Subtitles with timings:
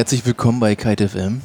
[0.00, 1.42] Herzlich willkommen bei Kite FM.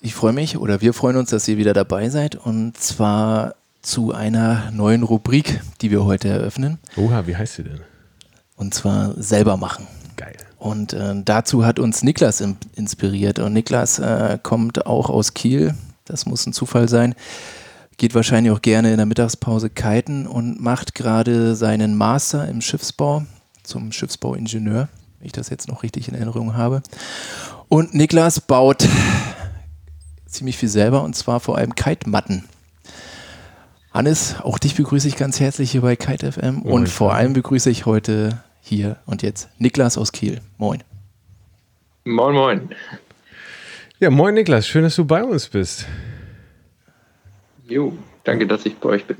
[0.00, 4.14] Ich freue mich oder wir freuen uns, dass ihr wieder dabei seid und zwar zu
[4.14, 6.78] einer neuen Rubrik, die wir heute eröffnen.
[6.96, 7.80] Oha, wie heißt sie denn?
[8.56, 9.86] Und zwar selber machen.
[10.16, 10.36] Geil.
[10.58, 13.40] Und äh, dazu hat uns Niklas in, inspiriert.
[13.40, 15.74] Und Niklas äh, kommt auch aus Kiel.
[16.06, 17.14] Das muss ein Zufall sein.
[17.98, 23.26] Geht wahrscheinlich auch gerne in der Mittagspause kiten und macht gerade seinen Master im Schiffsbau
[23.64, 26.82] zum Schiffsbauingenieur wenn ich das jetzt noch richtig in Erinnerung habe.
[27.68, 28.86] Und Niklas baut
[30.26, 32.44] ziemlich viel selber und zwar vor allem Kite-Matten.
[33.92, 36.72] Hannes, auch dich begrüße ich ganz herzlich hier bei Kite FM Moin.
[36.72, 40.42] und vor allem begrüße ich heute hier und jetzt Niklas aus Kiel.
[40.58, 40.82] Moin.
[42.04, 42.68] Moin, moin.
[43.98, 45.86] Ja, moin Niklas, schön, dass du bei uns bist.
[47.66, 47.94] Jo,
[48.26, 49.18] Danke, dass ich bei euch bin.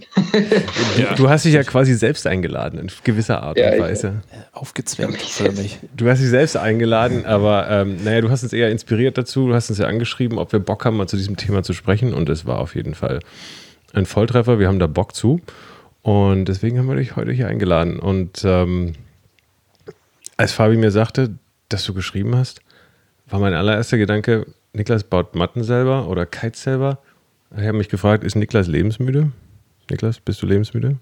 [0.99, 1.15] ja.
[1.17, 4.23] Du hast dich ja quasi selbst eingeladen, in gewisser Art ja, und Weise.
[4.33, 5.79] Ich, aufgezwängt für mich.
[5.97, 9.47] Du hast dich selbst eingeladen, aber ähm, naja, du hast uns eher inspiriert dazu.
[9.47, 12.13] Du hast uns ja angeschrieben, ob wir Bock haben, mal zu diesem Thema zu sprechen.
[12.13, 13.21] Und es war auf jeden Fall
[13.93, 14.59] ein Volltreffer.
[14.59, 15.41] Wir haben da Bock zu.
[16.03, 18.01] Und deswegen haben wir dich heute hier eingeladen.
[18.01, 18.95] Und ähm,
[20.37, 21.31] als Fabi mir sagte,
[21.69, 22.61] dass du geschrieben hast,
[23.29, 26.99] war mein allererster Gedanke, Niklas baut Matten selber oder Kites selber.
[27.59, 29.33] Ich habe mich gefragt, ist Niklas lebensmüde?
[29.91, 30.99] Niklas, bist du lebensmüde?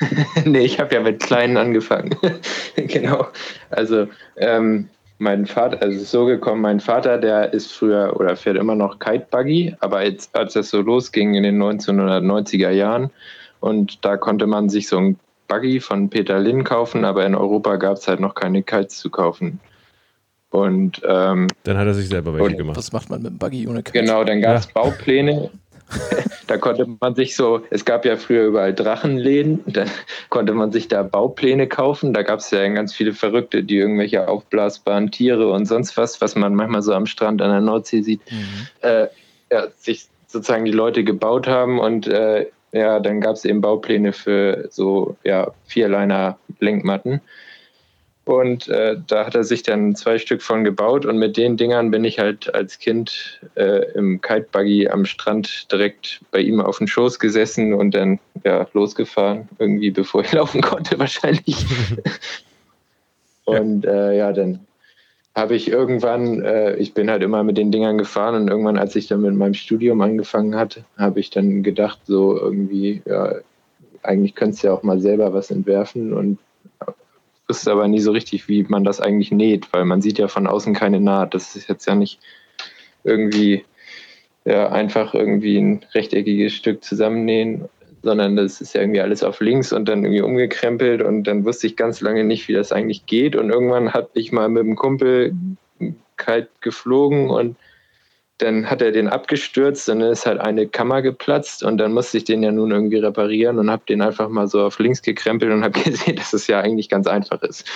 [0.44, 2.16] nee, ich habe ja mit Kleinen angefangen.
[2.76, 3.28] genau.
[3.70, 8.36] Also, ähm, mein Vater, also es ist so gekommen, mein Vater, der ist früher oder
[8.36, 13.10] fährt immer noch Kite-Buggy, aber jetzt, als das so losging in den 1990er Jahren
[13.60, 17.76] und da konnte man sich so ein Buggy von Peter Linn kaufen, aber in Europa
[17.76, 19.60] gab es halt noch keine Kites zu kaufen.
[20.48, 22.76] Und ähm, dann hat er sich selber welche gemacht.
[22.76, 23.82] Was macht man mit dem Buggy ohne?
[23.82, 24.70] Genau, dann gab es ja.
[24.74, 25.50] Baupläne.
[26.46, 29.84] da konnte man sich so, es gab ja früher überall Drachenläden, da
[30.28, 32.12] konnte man sich da Baupläne kaufen.
[32.12, 36.36] Da gab es ja ganz viele Verrückte, die irgendwelche aufblasbaren Tiere und sonst was, was
[36.36, 38.66] man manchmal so am Strand an der Nordsee sieht, mhm.
[38.82, 39.08] äh,
[39.50, 44.12] ja, sich sozusagen die Leute gebaut haben und äh, ja, dann gab es eben Baupläne
[44.12, 47.20] für so ja, Vierliner Lenkmatten.
[48.30, 51.90] Und äh, da hat er sich dann zwei Stück von gebaut und mit den Dingern
[51.90, 56.86] bin ich halt als Kind äh, im Kitebuggy am Strand direkt bei ihm auf den
[56.86, 61.66] Schoß gesessen und dann ja, losgefahren, irgendwie bevor ich laufen konnte wahrscheinlich.
[63.46, 64.60] und äh, ja, dann
[65.34, 68.94] habe ich irgendwann, äh, ich bin halt immer mit den Dingern gefahren und irgendwann, als
[68.94, 73.34] ich dann mit meinem Studium angefangen hatte, habe ich dann gedacht, so irgendwie, ja,
[74.04, 76.38] eigentlich könntest du ja auch mal selber was entwerfen und
[77.50, 80.46] wusste aber nie so richtig, wie man das eigentlich näht, weil man sieht ja von
[80.46, 81.34] außen keine Naht.
[81.34, 82.20] Das ist jetzt ja nicht
[83.02, 83.64] irgendwie
[84.44, 87.68] ja, einfach irgendwie ein rechteckiges Stück zusammennähen,
[88.04, 91.66] sondern das ist ja irgendwie alles auf links und dann irgendwie umgekrempelt und dann wusste
[91.66, 93.34] ich ganz lange nicht, wie das eigentlich geht.
[93.34, 95.34] Und irgendwann habe ich mal mit dem Kumpel
[96.16, 97.56] kalt geflogen und
[98.42, 102.18] dann hat er den abgestürzt und dann ist halt eine Kammer geplatzt und dann musste
[102.18, 105.52] ich den ja nun irgendwie reparieren und habe den einfach mal so auf links gekrempelt
[105.52, 107.66] und habe gesehen, dass es ja eigentlich ganz einfach ist.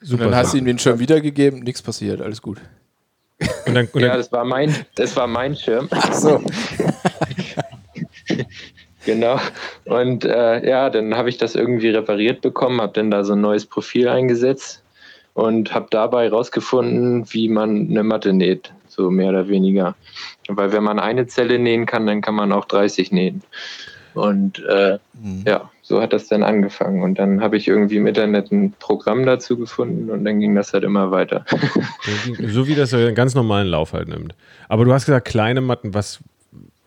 [0.00, 0.24] Super.
[0.24, 2.58] Und dann hast du ihm den Schirm wiedergegeben, nichts passiert, alles gut.
[3.66, 5.88] Und dann, und ja, das war mein, das war mein Schirm.
[5.90, 6.42] Ach so.
[9.04, 9.38] genau.
[9.84, 13.40] Und äh, ja, dann habe ich das irgendwie repariert bekommen, habe dann da so ein
[13.40, 14.82] neues Profil eingesetzt
[15.34, 19.94] und habe dabei rausgefunden, wie man eine Matte näht so mehr oder weniger.
[20.48, 23.42] Weil wenn man eine Zelle nähen kann, dann kann man auch 30 nähen.
[24.14, 25.44] Und äh, mhm.
[25.46, 27.02] ja, so hat das dann angefangen.
[27.02, 30.72] Und dann habe ich irgendwie im Internet ein Programm dazu gefunden und dann ging das
[30.72, 31.44] halt immer weiter.
[32.48, 34.34] so wie das einen ganz normalen Lauf halt nimmt.
[34.68, 36.20] Aber du hast gesagt, kleine Matten, was,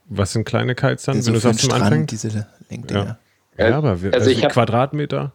[0.06, 2.06] was sind kleine Kites dann, so wenn du sagst zum Anfang?
[2.08, 2.48] Diese
[2.90, 3.18] Ja.
[3.58, 5.32] ja, aber also, also ich hab, Quadratmeter?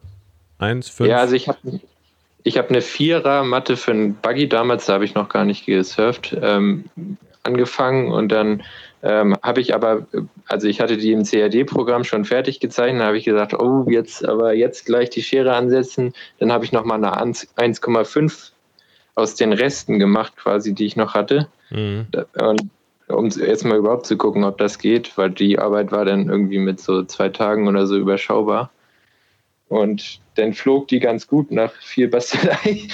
[0.57, 1.09] Eins, fünf?
[1.09, 1.57] Ja, also ich habe
[2.43, 6.35] ich habe eine Vierer-Matte für einen Buggy damals, da habe ich noch gar nicht gesurft,
[6.41, 6.85] ähm,
[7.43, 8.63] angefangen und dann
[9.01, 10.05] ähm, habe ich aber,
[10.47, 14.27] also ich hatte die im CAD-Programm schon fertig gezeichnet, da habe ich gesagt, oh, jetzt
[14.27, 16.13] aber jetzt gleich die Schere ansetzen.
[16.39, 18.51] Dann habe ich nochmal eine 1,5
[19.15, 21.47] aus den Resten gemacht, quasi, die ich noch hatte.
[21.69, 22.07] Mhm.
[22.37, 22.69] Und
[23.07, 26.59] um jetzt mal überhaupt zu gucken, ob das geht, weil die Arbeit war dann irgendwie
[26.59, 28.69] mit so zwei Tagen oder so überschaubar.
[29.69, 32.87] Und dann flog die ganz gut nach viel Bastelei.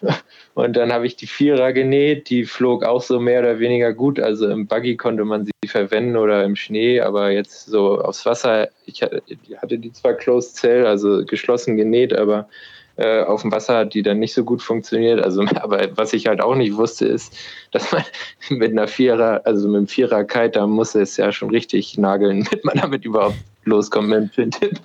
[0.54, 4.18] Und dann habe ich die Vierer genäht, die flog auch so mehr oder weniger gut.
[4.18, 8.70] Also im Buggy konnte man sie verwenden oder im Schnee, aber jetzt so aufs Wasser,
[8.86, 12.48] ich hatte die zwar Closed Cell, also geschlossen genäht, aber
[12.96, 15.22] äh, auf dem Wasser hat die dann nicht so gut funktioniert.
[15.22, 17.36] Also, aber was ich halt auch nicht wusste, ist,
[17.72, 18.02] dass man
[18.48, 22.44] mit einer Vierer, also mit einem Vierer Kite, da muss es ja schon richtig nageln,
[22.44, 23.36] damit man damit überhaupt
[23.66, 24.80] loskommt mit dem Twin-Tip.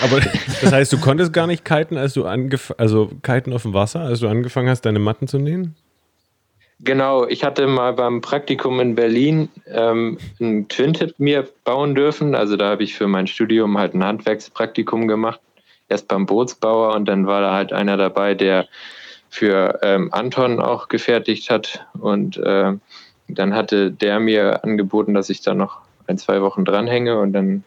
[0.00, 0.20] Aber
[0.62, 4.00] das heißt, du konntest gar nicht kiten, als du angefangen, also kiten auf dem Wasser,
[4.00, 5.76] als du angefangen hast, deine Matten zu nähen?
[6.80, 12.34] Genau, ich hatte mal beim Praktikum in Berlin ähm, einen Twin-Tip mir bauen dürfen.
[12.34, 15.40] Also da habe ich für mein Studium halt ein Handwerkspraktikum gemacht.
[15.88, 18.66] Erst beim Bootsbauer und dann war da halt einer dabei, der
[19.30, 21.86] für ähm, Anton auch gefertigt hat.
[21.98, 22.72] Und äh,
[23.28, 27.64] dann hatte der mir angeboten, dass ich da noch ein, zwei Wochen dranhänge und dann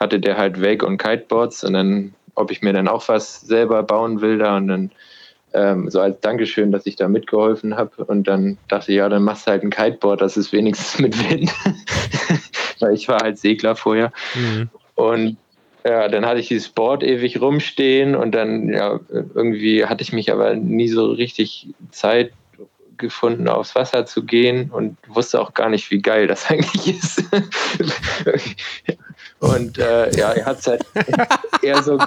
[0.00, 3.82] hatte der halt Wake- und Kiteboards und dann, ob ich mir dann auch was selber
[3.82, 4.90] bauen will da und dann
[5.54, 8.04] ähm, so als Dankeschön, dass ich da mitgeholfen habe.
[8.04, 11.30] Und dann dachte ich, ja, dann machst du halt ein Kiteboard, das ist wenigstens mit
[11.30, 11.50] Wind.
[12.80, 14.12] Weil ich war halt Segler vorher.
[14.34, 14.68] Mhm.
[14.96, 15.36] Und
[15.86, 20.32] ja, dann hatte ich dieses Board ewig rumstehen und dann, ja, irgendwie hatte ich mich
[20.32, 22.32] aber nie so richtig Zeit
[22.96, 27.24] gefunden, aufs Wasser zu gehen und wusste auch gar nicht, wie geil das eigentlich ist.
[29.40, 30.84] Und äh, ja, er hat es halt
[31.62, 31.98] eher so.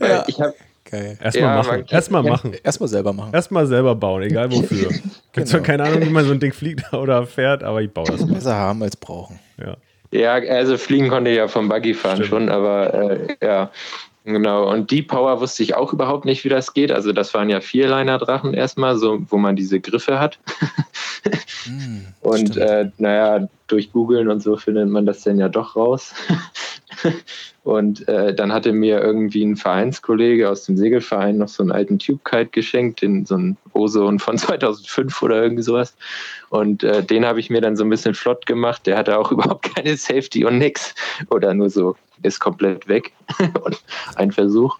[0.00, 0.24] ja.
[0.26, 0.54] Ich habe
[0.90, 1.18] Geil.
[1.22, 1.84] Erstmal ja, machen.
[1.88, 2.54] Erstmal machen.
[2.62, 3.34] Erstmal selber machen.
[3.34, 4.90] Erstmal selber bauen, egal wofür.
[5.38, 5.46] Ich genau.
[5.46, 8.22] zwar keine Ahnung, wie man so ein Ding fliegt oder fährt, aber ich baue das
[8.22, 8.34] mal.
[8.34, 9.38] Besser haben als brauchen.
[9.58, 9.76] Ja.
[10.10, 12.28] Ja, also fliegen konnte ich ja vom Buggy fahren Stimmt.
[12.30, 13.70] schon, aber äh, ja,
[14.24, 14.70] genau.
[14.70, 16.92] Und die Power wusste ich auch überhaupt nicht, wie das geht.
[16.92, 20.38] Also das waren ja Vierliner-Drachen erstmal, so, wo man diese Griffe hat.
[21.66, 26.14] mm, und äh, naja, durch Googlen und so findet man das dann ja doch raus.
[27.64, 31.98] Und äh, dann hatte mir irgendwie ein Vereinskollege aus dem Segelverein noch so einen alten
[31.98, 35.96] Tube-Kite geschenkt, in so einen Ozone von 2005 oder irgendwie sowas.
[36.50, 38.86] Und äh, den habe ich mir dann so ein bisschen flott gemacht.
[38.86, 40.94] Der hatte auch überhaupt keine Safety und nix.
[41.30, 43.12] Oder nur so, ist komplett weg.
[43.62, 43.82] und
[44.16, 44.78] ein Versuch.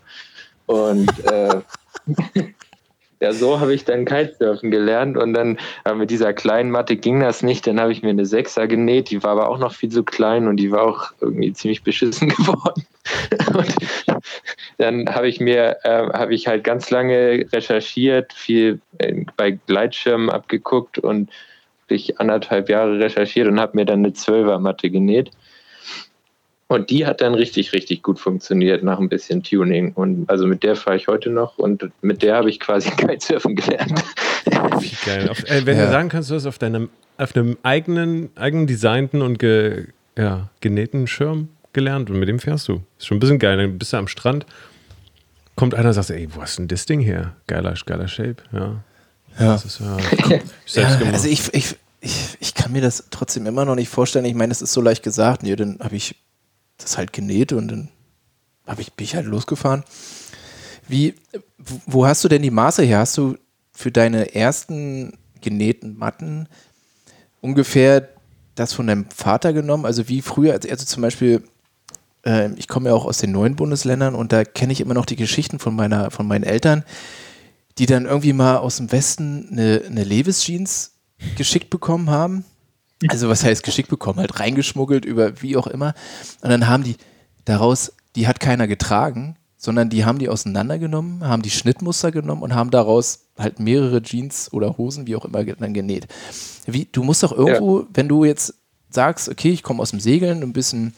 [0.66, 1.60] Und äh,
[3.20, 7.20] ja, so habe ich dann Kitesurfen gelernt und dann äh, mit dieser kleinen Matte ging
[7.20, 7.66] das nicht.
[7.66, 10.46] Dann habe ich mir eine Sechser genäht, die war aber auch noch viel zu klein
[10.46, 12.84] und die war auch irgendwie ziemlich beschissen geworden.
[13.54, 13.74] und
[14.78, 20.30] dann habe ich mir, äh, habe ich halt ganz lange recherchiert, viel äh, bei Gleitschirmen
[20.30, 21.30] abgeguckt und
[21.88, 25.30] ich anderthalb Jahre recherchiert und habe mir dann eine Zwölfer-Matte genäht.
[26.68, 29.92] Und die hat dann richtig, richtig gut funktioniert nach ein bisschen Tuning.
[29.94, 33.56] Und also mit der fahre ich heute noch und mit der habe ich quasi Kitesurfen
[33.56, 34.04] gelernt.
[34.78, 35.30] Wie geil.
[35.30, 35.86] Auf, äh, wenn ja.
[35.86, 40.50] du sagen kannst, du hast auf deinem auf einem eigenen, eigen designten und ge, ja,
[40.60, 42.82] genähten Schirm gelernt und mit dem fährst du.
[42.98, 43.56] Ist schon ein bisschen geil.
[43.56, 44.46] Dann bist du am Strand,
[45.56, 47.34] kommt einer und sagt, ey, wo hast denn das Ding her?
[47.46, 48.76] Geiler, geiler Shape, ja.
[49.38, 49.54] Ja.
[49.54, 49.96] Ist, ja,
[50.74, 54.24] ja also ich, ich, ich, ich kann mir das trotzdem immer noch nicht vorstellen.
[54.24, 55.42] Ich meine, es ist so leicht gesagt.
[55.42, 56.16] Nee, dann habe ich
[56.78, 57.88] das halt genäht und dann
[58.66, 59.84] hab ich, bin ich halt losgefahren.
[60.86, 61.14] Wie,
[61.86, 63.00] wo hast du denn die Maße her?
[63.00, 63.36] Hast du
[63.72, 66.48] für deine ersten genähten Matten
[67.40, 68.08] ungefähr
[68.54, 69.84] das von deinem Vater genommen?
[69.84, 71.42] Also wie früher, also, also zum Beispiel,
[72.24, 75.06] äh, ich komme ja auch aus den neuen Bundesländern und da kenne ich immer noch
[75.06, 76.84] die Geschichten von, meiner, von meinen Eltern,
[77.78, 80.92] die dann irgendwie mal aus dem Westen eine, eine Levis Jeans
[81.36, 82.44] geschickt bekommen haben
[83.06, 85.94] also was heißt geschickt bekommen, halt reingeschmuggelt über wie auch immer.
[86.40, 86.96] Und dann haben die
[87.44, 92.54] daraus, die hat keiner getragen, sondern die haben die auseinandergenommen, haben die Schnittmuster genommen und
[92.54, 96.06] haben daraus halt mehrere Jeans oder Hosen, wie auch immer, dann genäht.
[96.66, 97.86] Wie, du musst doch irgendwo, ja.
[97.92, 98.54] wenn du jetzt
[98.90, 100.94] sagst, okay, ich komme aus dem Segeln, ein bisschen,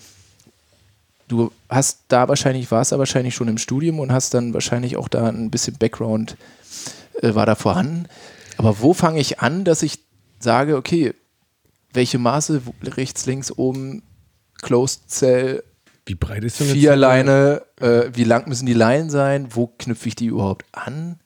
[1.28, 5.08] du hast da wahrscheinlich, warst da wahrscheinlich schon im Studium und hast dann wahrscheinlich auch
[5.08, 6.36] da ein bisschen Background,
[7.22, 8.06] äh, war da vorhanden.
[8.58, 10.00] Aber wo fange ich an, dass ich
[10.38, 11.14] sage, okay,
[11.92, 14.02] welche Maße, rechts, links, oben,
[14.62, 15.62] Closed Cell,
[16.06, 19.48] wie breit ist denn Vier Leine, äh, wie lang müssen die Leinen sein?
[19.50, 21.20] Wo knüpfe ich die überhaupt an?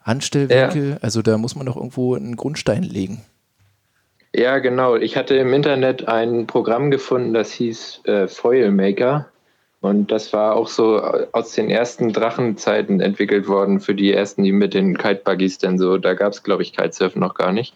[0.00, 0.90] Anstellwinkel?
[0.90, 0.96] Ja.
[1.00, 3.22] Also da muss man doch irgendwo einen Grundstein legen.
[4.32, 4.96] Ja, genau.
[4.96, 9.26] Ich hatte im Internet ein Programm gefunden, das hieß äh, Foil Maker.
[9.80, 11.00] Und das war auch so
[11.32, 15.96] aus den ersten Drachenzeiten entwickelt worden für die ersten, die mit den Kite-Buggies denn so.
[15.96, 17.74] Da gab es, glaube ich, Kitesurfen noch gar nicht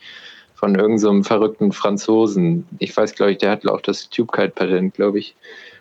[0.65, 2.67] von irgendeinem so verrückten Franzosen.
[2.79, 5.37] Ich weiß, glaube ich, der hat auch das TubeKite-Patent, glaube ich.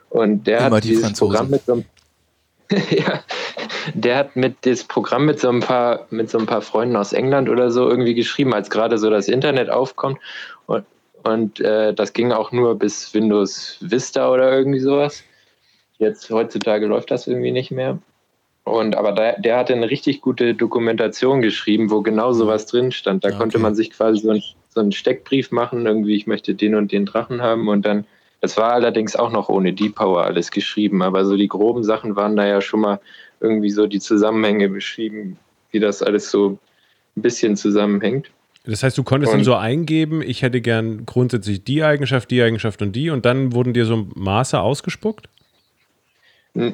[0.09, 1.31] Und der Immer hat die dieses Franzosen.
[1.31, 1.85] Programm mit so einem
[2.89, 3.23] ja,
[3.93, 7.13] der hat mit das Programm mit so ein paar mit so ein paar Freunden aus
[7.13, 10.19] England oder so irgendwie geschrieben, als gerade so das Internet aufkommt
[10.65, 10.85] und,
[11.23, 15.23] und äh, das ging auch nur bis Windows Vista oder irgendwie sowas.
[15.97, 17.99] Jetzt heutzutage läuft das irgendwie nicht mehr.
[18.65, 23.23] Und aber der, der hatte eine richtig gute Dokumentation geschrieben, wo genau sowas drin stand.
[23.23, 23.37] Da okay.
[23.37, 26.91] konnte man sich quasi so ein so einen Steckbrief machen, irgendwie, ich möchte den und
[26.91, 28.05] den Drachen haben und dann,
[28.41, 32.15] das war allerdings auch noch ohne Deep Power alles geschrieben, aber so die groben Sachen
[32.15, 32.99] waren da ja schon mal
[33.39, 35.37] irgendwie so die Zusammenhänge beschrieben,
[35.71, 36.57] wie das alles so
[37.15, 38.29] ein bisschen zusammenhängt.
[38.65, 42.41] Das heißt, du konntest Und- dann so eingeben, ich hätte gern grundsätzlich die Eigenschaft, die
[42.41, 45.27] Eigenschaft und die und dann wurden dir so Maße ausgespuckt?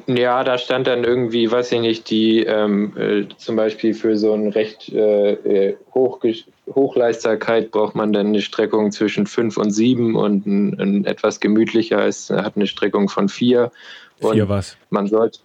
[0.06, 4.34] Ja, da stand dann irgendwie, weiß ich nicht, die ähm, äh, zum Beispiel für so
[4.34, 6.44] ein recht äh, äh, Hochge-
[6.74, 12.06] Hochleisterkeit braucht man dann eine Streckung zwischen 5 und 7 und ein, ein etwas gemütlicher
[12.06, 13.72] ist, hat eine Streckung von 4.
[14.20, 14.76] Und Vier was?
[14.90, 15.38] man sollte,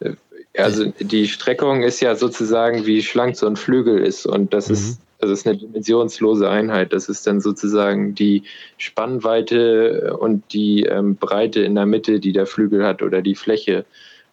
[0.00, 0.12] äh,
[0.56, 4.74] also die Streckung ist ja sozusagen, wie schlank so ein Flügel ist und das Mhm.
[4.74, 6.92] ist, das ist eine dimensionslose Einheit.
[6.92, 8.42] Das ist dann sozusagen die
[8.78, 13.84] Spannweite und die ähm, Breite in der Mitte, die der Flügel hat oder die Fläche.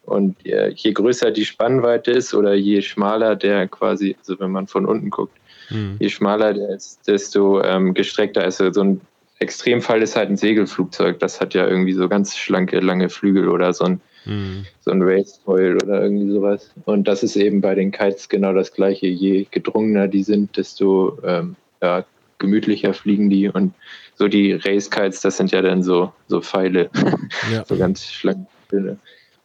[0.03, 4.67] Und äh, je größer die Spannweite ist oder je schmaler der quasi, also wenn man
[4.67, 5.37] von unten guckt,
[5.71, 5.95] Hm.
[5.99, 8.73] je schmaler der ist, desto ähm, gestreckter ist er.
[8.73, 9.01] So ein
[9.41, 11.19] Extremfall ist halt ein Segelflugzeug.
[11.19, 14.65] Das hat ja irgendwie so ganz schlanke, lange Flügel oder so ein, Hm.
[14.81, 16.69] so ein Racefoil oder irgendwie sowas.
[16.85, 19.07] Und das ist eben bei den Kites genau das Gleiche.
[19.07, 22.05] Je gedrungener die sind, desto ähm, ja,
[22.37, 23.49] gemütlicher fliegen die.
[23.49, 23.73] Und
[24.15, 26.91] so die Race-Kites, das sind ja dann so, so Pfeile,
[27.51, 27.65] Ja.
[27.65, 28.45] so ganz schlanke.
[28.69, 28.97] Pfeile.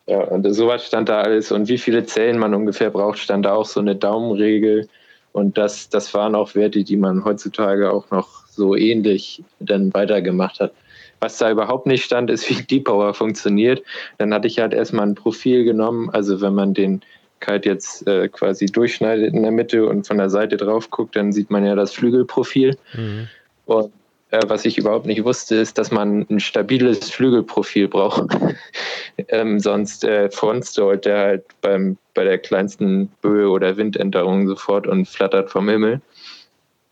[0.07, 1.51] Ja, und sowas stand da alles.
[1.53, 4.89] Und wie viele Zellen man ungefähr braucht, stand da auch so eine Daumenregel.
[5.33, 10.61] Und das, das waren auch Werte, die man heutzutage auch noch so ähnlich dann weitergemacht
[10.61, 10.73] hat.
[11.21, 13.83] Was da überhaupt nicht stand, ist, wie Deep Power funktioniert.
[14.19, 16.11] Dann hatte ich halt erstmal ein Profil genommen.
[16.11, 17.03] Also wenn man den
[17.41, 21.33] Kite jetzt äh, quasi durchschneidet in der Mitte und von der Seite drauf guckt, dann
[21.33, 22.77] sieht man ja das Flügelprofil.
[22.93, 23.29] Hm.
[23.67, 23.93] Und
[24.31, 28.37] äh, was ich überhaupt nicht wusste, ist, dass man ein stabiles Flügelprofil braucht.
[29.29, 35.07] ähm, sonst äh, frontstallt der halt beim, bei der kleinsten Böe oder Windänderung sofort und
[35.07, 36.01] flattert vom Himmel.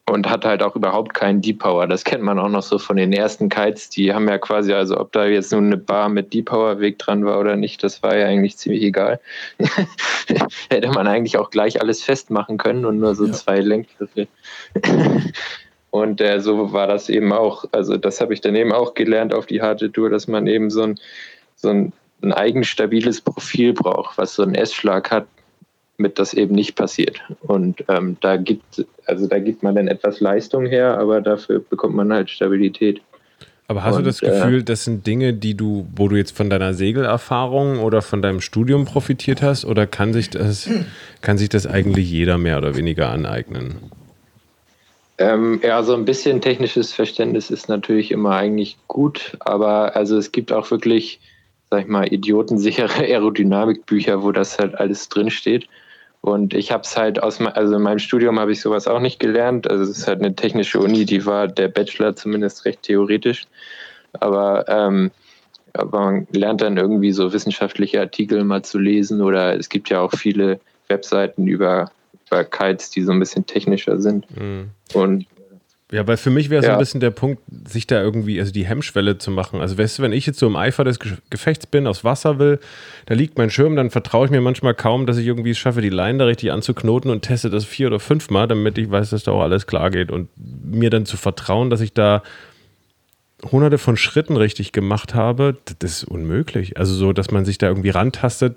[0.07, 1.87] Und hat halt auch überhaupt keinen Deep Power.
[1.87, 3.89] Das kennt man auch noch so von den ersten Kites.
[3.89, 6.99] Die haben ja quasi, also ob da jetzt nun eine Bar mit Deep Power Weg
[6.99, 9.19] dran war oder nicht, das war ja eigentlich ziemlich egal.
[10.71, 13.33] Hätte man eigentlich auch gleich alles festmachen können und nur so Ja.
[13.33, 14.29] zwei Lenkgriffe.
[15.95, 17.67] Und äh, so war das eben auch.
[17.71, 20.69] Also das habe ich dann eben auch gelernt auf die harte Tour, dass man eben
[20.69, 20.99] so ein,
[21.55, 25.29] so ein, ein eigenstabiles Profil braucht, was so einen S-Schlag hat,
[25.97, 27.21] mit das eben nicht passiert.
[27.43, 31.95] Und ähm, da gibt also da gibt man dann etwas Leistung her, aber dafür bekommt
[31.95, 33.01] man halt Stabilität.
[33.67, 36.37] Aber hast du Und, das äh, Gefühl, das sind Dinge, die du, wo du jetzt
[36.37, 40.69] von deiner Segelerfahrung oder von deinem Studium profitiert hast, oder kann sich das,
[41.23, 43.77] kann sich das eigentlich jeder mehr oder weniger aneignen?
[45.17, 50.33] Ähm, ja, so ein bisschen technisches Verständnis ist natürlich immer eigentlich gut, aber also es
[50.33, 51.21] gibt auch wirklich,
[51.71, 55.69] sag ich mal, idiotensichere Aerodynamikbücher, wo das halt alles drinsteht.
[56.25, 59.21] Und ich habe es halt aus, also in meinem Studium habe ich sowas auch nicht
[59.21, 59.71] gelernt.
[59.71, 63.47] Also es ist halt eine technische Uni, die war der Bachelor zumindest recht theoretisch.
[64.15, 65.11] Aber, ähm,
[65.75, 70.01] aber man lernt dann irgendwie so wissenschaftliche Artikel mal zu lesen oder es gibt ja
[70.01, 71.91] auch viele Webseiten über,
[72.29, 74.25] über Kites, die so ein bisschen technischer sind.
[74.35, 74.71] Mhm.
[74.95, 75.27] Und
[75.95, 76.73] Ja, weil für mich wäre so Ja.
[76.75, 79.61] ein bisschen der Punkt, sich da irgendwie, also die Hemmschwelle zu machen.
[79.61, 82.41] Also weißt du, wenn ich jetzt so im Eifer des Ge- Gefechts bin, aufs Wasser
[82.41, 82.59] will,
[83.07, 85.83] da liegt mein Schirm, dann vertraue ich mir manchmal kaum, dass ich irgendwie es schaffe,
[85.83, 89.23] die Leine da richtig anzuknoten und teste das vier oder fünfmal, damit ich weiß, dass
[89.23, 90.11] da auch alles klar geht.
[90.11, 92.25] Und mir dann zu vertrauen, dass ich da
[93.53, 96.77] hunderte von Schritten richtig gemacht habe, das ist unmöglich.
[96.79, 98.57] Also so, dass man sich da irgendwie rantastet,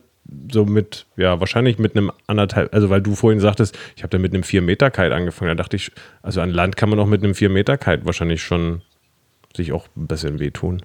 [0.52, 4.18] so mit, ja, wahrscheinlich mit einem anderthalb, also weil du vorhin sagtest, ich habe da
[4.18, 5.92] mit einem 4-Meter-Kite angefangen, da dachte ich,
[6.22, 8.82] also an Land kann man auch mit einem 4-Meter-Kite wahrscheinlich schon
[9.56, 10.82] sich auch ein bisschen wehtun.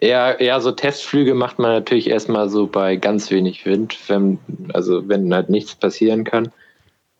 [0.00, 4.38] Ja, ja, so Testflüge macht man natürlich erstmal so bei ganz wenig Wind, wenn,
[4.72, 6.50] also wenn halt nichts passieren kann.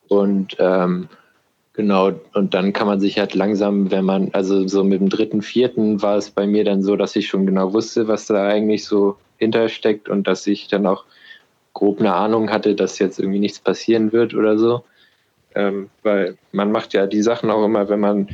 [0.07, 1.09] Und ähm,
[1.73, 5.41] genau, und dann kann man sich halt langsam, wenn man, also so mit dem dritten,
[5.41, 8.85] vierten war es bei mir dann so, dass ich schon genau wusste, was da eigentlich
[8.85, 11.05] so hintersteckt und dass ich dann auch
[11.73, 14.83] grob eine Ahnung hatte, dass jetzt irgendwie nichts passieren wird oder so.
[15.53, 18.29] Ähm, weil man macht ja die Sachen auch immer, wenn man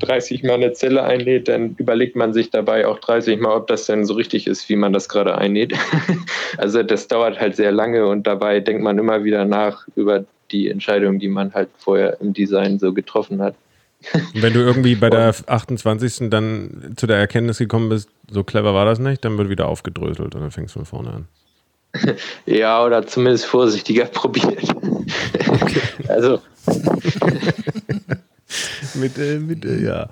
[0.00, 3.86] 30 Mal eine Zelle einnäht, dann überlegt man sich dabei auch 30 Mal, ob das
[3.86, 5.74] denn so richtig ist, wie man das gerade einnäht.
[6.58, 10.68] also das dauert halt sehr lange und dabei denkt man immer wieder nach über die
[10.68, 13.54] Entscheidung, die man halt vorher im Design so getroffen hat.
[14.12, 16.30] Und wenn du irgendwie bei der 28.
[16.30, 20.34] dann zu der Erkenntnis gekommen bist, so clever war das nicht, dann wird wieder aufgedröselt
[20.34, 21.28] und dann fängst du von vorne an.
[22.46, 24.74] Ja, oder zumindest vorsichtiger probiert.
[26.08, 26.40] Also
[28.94, 30.08] Mit, äh, mit, äh, ja.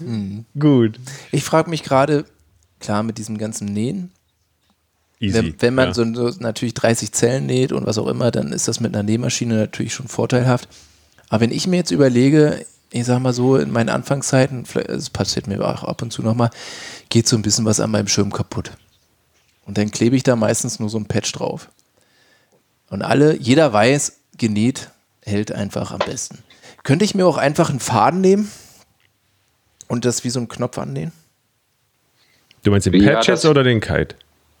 [0.58, 0.98] Gut.
[1.32, 2.24] Ich frage mich gerade,
[2.80, 4.10] klar, mit diesem ganzen Nähen,
[5.20, 5.34] Easy.
[5.34, 5.94] wenn, wenn man ja.
[5.94, 9.02] so, so natürlich 30 Zellen näht und was auch immer, dann ist das mit einer
[9.02, 10.68] Nähmaschine natürlich schon vorteilhaft.
[11.28, 12.64] Aber wenn ich mir jetzt überlege,
[13.00, 16.22] ich sag mal so, in meinen Anfangszeiten, vielleicht- es passiert mir auch ab und zu
[16.22, 16.50] nochmal,
[17.08, 18.72] geht so ein bisschen was an meinem Schirm kaputt.
[19.64, 21.68] Und dann klebe ich da meistens nur so ein Patch drauf.
[22.88, 24.90] Und alle, jeder weiß, genäht
[25.22, 26.38] hält einfach am besten.
[26.84, 28.50] Könnte ich mir auch einfach einen Faden nehmen
[29.88, 31.10] und das wie so einen Knopf annähen?
[32.62, 34.14] Du meinst den Ja, Patch jetzt oder den Kite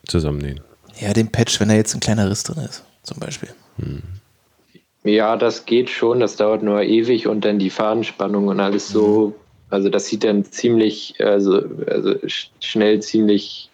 [0.08, 0.60] zusammennähen?
[0.98, 3.50] Ja, den Patch, wenn da jetzt ein kleiner Riss drin ist, zum Beispiel.
[5.06, 9.34] Ja, das geht schon, das dauert nur ewig und dann die Fadenspannung und alles so.
[9.70, 13.68] Also das sieht dann ziemlich, also, also sch- schnell ziemlich,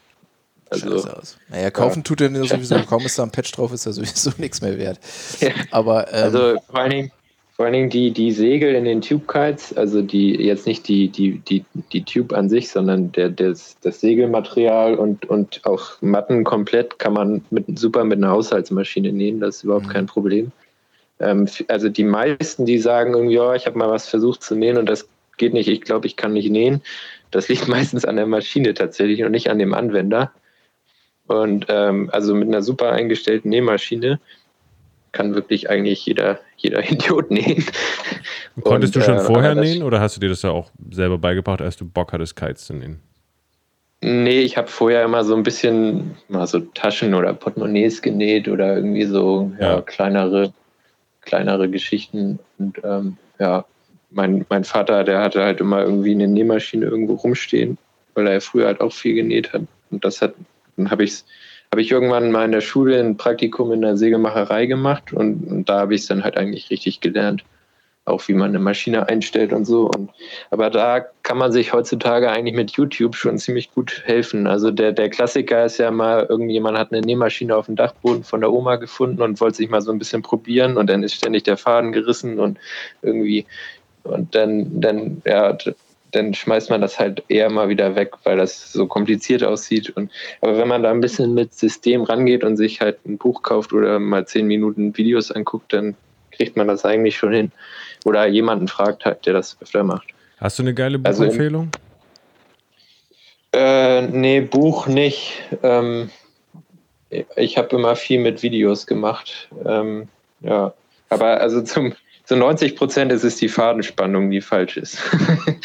[0.71, 1.37] also Scheiße aus.
[1.51, 4.62] Naja, kaufen tut er sowieso, kaum ist da ein Patch drauf, ist er sowieso nichts
[4.62, 4.99] mehr wert.
[5.71, 7.12] Aber ähm, Also vor allen Dingen,
[7.55, 11.09] vor allen Dingen die, die Segel in den Tube Kites, also die jetzt nicht die,
[11.09, 16.45] die, die, die Tube an sich, sondern der, das, das Segelmaterial und, und auch Matten
[16.45, 19.93] komplett kann man mit, super mit einer Haushaltsmaschine nähen, das ist überhaupt Mhm.
[19.93, 20.53] kein Problem.
[21.23, 24.76] Ähm, also die meisten, die sagen irgendwie, ja, ich habe mal was versucht zu nähen
[24.76, 26.83] und das geht nicht, ich glaube, ich kann nicht nähen.
[27.31, 30.33] Das liegt meistens an der Maschine tatsächlich und nicht an dem Anwender.
[31.26, 34.21] Und ähm, also mit einer super eingestellten Nähmaschine
[35.12, 37.64] kann wirklich eigentlich jeder, jeder Idiot nähen.
[38.62, 41.19] Konntest Und, du schon äh, vorher nähen oder hast du dir das ja auch selber
[41.19, 43.00] beigebracht, als du Bock hattest, Kites zu nähen?
[44.05, 48.75] Nee, ich habe vorher immer so ein bisschen mal so Taschen oder Portemonnaies genäht oder
[48.75, 49.81] irgendwie so ja, Ja.
[49.83, 50.52] kleinere,
[51.23, 52.38] kleinere Geschichten.
[52.59, 53.64] Und ähm, ja,
[54.11, 57.79] mein, mein Vater, der hatte halt immer irgendwie eine Nähmaschine irgendwo rumstehen,
[58.14, 59.62] weil er früher halt auch viel genäht hat.
[59.91, 60.35] Und das hat,
[60.76, 61.25] dann habe ich
[61.73, 65.69] habe ich irgendwann mal in der Schule ein Praktikum in der Sägemacherei gemacht und, und
[65.71, 67.45] da habe ich es dann halt eigentlich richtig gelernt.
[68.04, 69.88] Auch wie man eine Maschine einstellt und so.
[69.88, 70.11] Und,
[70.50, 74.49] aber da kann man sich heutzutage eigentlich mit YouTube schon ziemlich gut helfen.
[74.49, 78.40] Also der, der Klassiker ist ja mal, irgendjemand hat eine Nähmaschine auf dem Dachboden von
[78.40, 81.44] der Oma gefunden und wollte sich mal so ein bisschen probieren und dann ist ständig
[81.44, 82.59] der Faden gerissen und
[83.02, 83.47] irgendwie
[84.04, 85.57] und dann, dann, ja,
[86.12, 89.90] dann schmeißt man das halt eher mal wieder weg, weil das so kompliziert aussieht.
[89.90, 93.42] Und, aber wenn man da ein bisschen mit System rangeht und sich halt ein Buch
[93.42, 95.96] kauft oder mal zehn Minuten Videos anguckt, dann
[96.31, 97.53] kriegt man das eigentlich schon hin.
[98.05, 100.09] Oder jemanden fragt halt, der das öfter macht.
[100.38, 101.71] Hast du eine geile Also Buchempfehlung?
[103.53, 105.43] Äh, nee, Buch nicht.
[105.62, 106.11] Ähm,
[107.37, 109.49] ich habe immer viel mit Videos gemacht.
[109.65, 110.09] Ähm,
[110.41, 110.73] ja,
[111.11, 114.99] aber also zum zu 90 Prozent ist es die Fadenspannung, die falsch ist.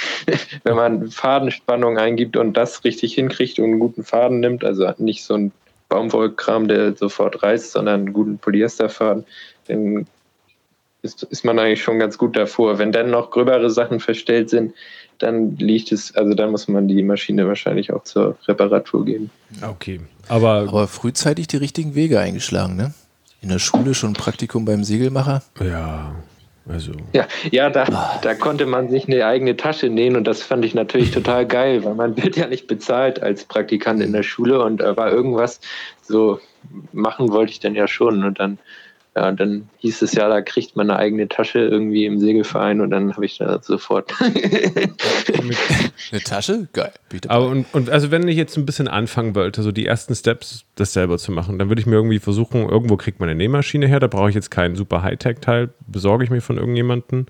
[0.63, 5.23] Wenn man Fadenspannung eingibt und das richtig hinkriegt und einen guten Faden nimmt, also nicht
[5.23, 5.51] so ein
[5.87, 9.23] Baumwollkram, der sofort reißt, sondern einen guten Polyesterfaden,
[9.67, 10.07] dann
[11.07, 12.77] ist, ist man eigentlich schon ganz gut davor.
[12.77, 14.73] Wenn dann noch gröbere Sachen verstellt sind,
[15.19, 19.31] dann liegt es, also dann muss man die Maschine wahrscheinlich auch zur Reparatur geben.
[19.67, 20.01] Okay.
[20.27, 22.93] Aber, aber frühzeitig die richtigen Wege eingeschlagen, ne?
[23.41, 25.43] In der Schule schon ein Praktikum beim Segelmacher.
[25.61, 26.15] ja,
[26.67, 26.91] also.
[27.13, 30.73] Ja, ja da, da konnte man sich eine eigene Tasche nähen und das fand ich
[30.73, 34.81] natürlich total geil, weil man wird ja nicht bezahlt als Praktikant in der Schule und
[34.81, 35.61] äh, war irgendwas
[36.01, 36.39] so
[36.91, 38.57] machen wollte ich dann ja schon und dann
[39.17, 42.91] ja, dann hieß es ja, da kriegt man eine eigene Tasche irgendwie im Segelverein und
[42.91, 44.13] dann habe ich da sofort.
[46.11, 46.67] Eine Tasche?
[46.71, 46.91] Geil.
[47.09, 47.29] Bitte.
[47.31, 50.65] Aber und, und also wenn ich jetzt ein bisschen anfangen wollte, so die ersten Steps,
[50.75, 53.87] das selber zu machen, dann würde ich mir irgendwie versuchen, irgendwo kriegt man eine Nähmaschine
[53.87, 57.25] her, da brauche ich jetzt keinen super Hightech-Teil, besorge ich mir von irgendjemandem.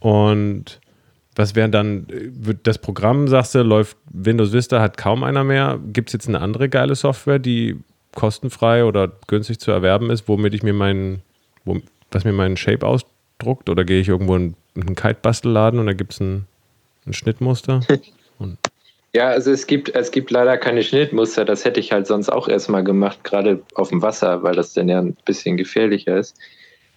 [0.00, 0.80] Und
[1.34, 5.78] was wäre dann, wird das Programm, sagst du, läuft Windows Vista, hat kaum einer mehr.
[5.92, 7.76] Gibt es jetzt eine andere geile Software, die
[8.16, 11.22] kostenfrei oder günstig zu erwerben ist, womit ich mir meinen,
[11.66, 11.78] wo,
[12.10, 13.68] was mir meinen Shape ausdruckt?
[13.68, 16.46] Oder gehe ich irgendwo in, in einen Kite-Bastelladen und da gibt es ein,
[17.06, 17.80] ein Schnittmuster?
[19.12, 21.46] Ja, also es gibt, es gibt leider keine Schnittmuster.
[21.46, 24.90] Das hätte ich halt sonst auch erstmal gemacht, gerade auf dem Wasser, weil das dann
[24.90, 26.36] ja ein bisschen gefährlicher ist.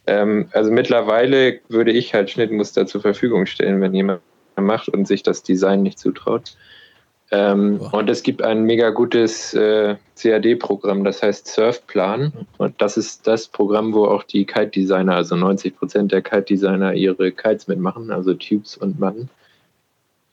[0.05, 4.19] Ähm, also mittlerweile würde ich halt Schnittmuster zur Verfügung stellen, wenn jemand
[4.57, 6.57] macht und sich das Design nicht zutraut.
[7.31, 7.93] Ähm, Boah.
[7.93, 12.33] und es gibt ein mega gutes äh, CAD-Programm, das heißt Surfplan.
[12.57, 17.31] Und das ist das Programm, wo auch die Kite-Designer, also 90 Prozent der Kite-Designer ihre
[17.31, 19.29] Kites mitmachen, also Tubes und Matten.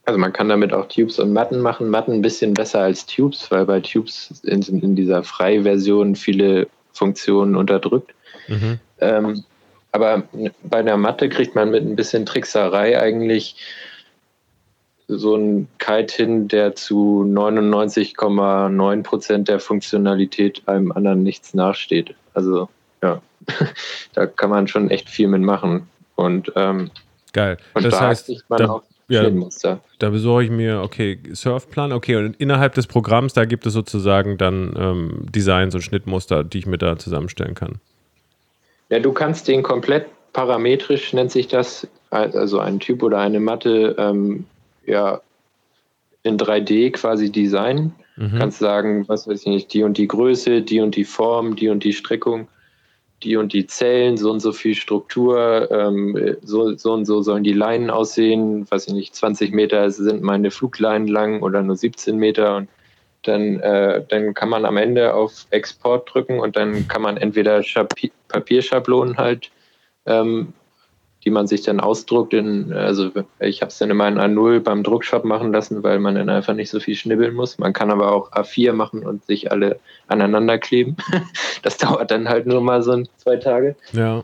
[0.05, 1.89] Also man kann damit auch Tubes und Matten machen.
[1.89, 7.55] Matten ein bisschen besser als Tubes, weil bei Tubes in, in dieser Frei-Version viele Funktionen
[7.55, 8.15] unterdrückt.
[8.47, 8.79] Mhm.
[8.99, 9.43] Ähm,
[9.91, 10.23] aber
[10.63, 13.57] bei der Matte kriegt man mit ein bisschen Trickserei eigentlich
[15.07, 22.13] so einen Kite hin, der zu 99,9 Prozent der Funktionalität einem anderen nichts nachsteht.
[22.33, 22.69] Also
[23.01, 23.21] ja,
[24.13, 25.87] da kann man schon echt viel mitmachen.
[26.15, 26.91] Und, ähm,
[27.31, 27.57] Geil.
[27.73, 29.79] und das da heißt, man da, auch ja, Schnittmuster.
[29.99, 34.37] da besorge ich mir, okay, Surfplan, okay, und innerhalb des Programms, da gibt es sozusagen
[34.37, 37.79] dann ähm, Designs und Schnittmuster, die ich mir da zusammenstellen kann.
[38.89, 43.95] Ja, du kannst den komplett parametrisch, nennt sich das, also ein Typ oder eine Matte,
[43.97, 44.45] ähm,
[44.87, 45.21] ja,
[46.23, 47.93] in 3D quasi designen.
[48.15, 48.39] Mhm.
[48.39, 51.69] Kannst sagen, was weiß ich nicht, die und die Größe, die und die Form, die
[51.69, 52.47] und die Streckung.
[53.23, 57.43] die und die Zellen, so und so viel Struktur, ähm, so, so und so sollen
[57.43, 62.15] die Leinen aussehen, weiß ich nicht, 20 Meter sind meine Flugleinen lang oder nur 17
[62.17, 62.69] Meter und
[63.23, 67.63] dann, äh, dann kann man am Ende auf Export drücken und dann kann man entweder
[67.63, 69.49] Schapi Papierschablonen halt
[70.05, 70.53] ähm,
[71.27, 72.33] die man sich dann ausdruckt.
[72.33, 76.15] In, also ich habe es dann immer in A0 beim Druckshop machen lassen, weil man
[76.15, 77.57] dann einfach nicht so viel schnibbeln muss.
[77.57, 80.95] Man kann aber auch A4 machen und sich alle aneinander kleben.
[81.63, 83.75] Das dauert dann halt nur mal so zwei Tage.
[83.91, 84.23] Ja.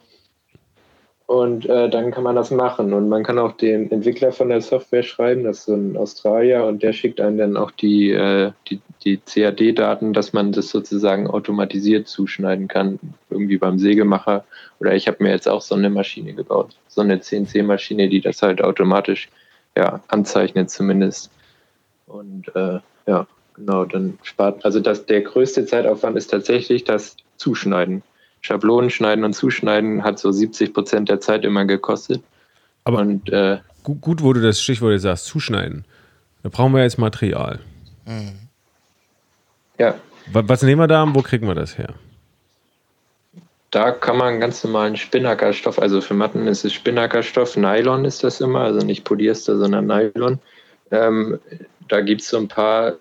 [1.25, 2.93] Und äh, dann kann man das machen.
[2.93, 6.65] Und man kann auch den Entwickler von der Software schreiben, das ist so ein Australier,
[6.65, 11.27] und der schickt einem dann auch die, äh, die, die CAD-Daten, dass man das sozusagen
[11.27, 14.43] automatisiert zuschneiden kann, irgendwie beim Sägemacher.
[14.79, 18.41] Oder ich habe mir jetzt auch so eine Maschine gebaut, so eine CNC-Maschine, die das
[18.41, 19.29] halt automatisch
[19.77, 21.31] ja, anzeichnet zumindest.
[22.05, 28.03] Und äh, ja, genau, dann spart, also das, der größte Zeitaufwand ist tatsächlich das Zuschneiden.
[28.43, 32.21] Schablonen schneiden und zuschneiden hat so 70 Prozent der Zeit immer gekostet.
[32.84, 35.86] Aber und, äh, gut, gut, wo du das Stichwort jetzt sagst, zuschneiden.
[36.43, 37.60] Da brauchen wir jetzt Material.
[38.06, 38.34] Mhm.
[39.79, 39.95] Ja.
[40.32, 41.93] Was nehmen wir da und wo kriegen wir das her?
[43.71, 48.39] Da kann man ganz normalen Spinnackerstoff, also für Matten ist es Spinnackerstoff, Nylon ist das
[48.39, 50.39] immer, also nicht Polyester, sondern Nylon.
[50.91, 51.39] Ähm,
[51.88, 52.93] da gibt es so ein paar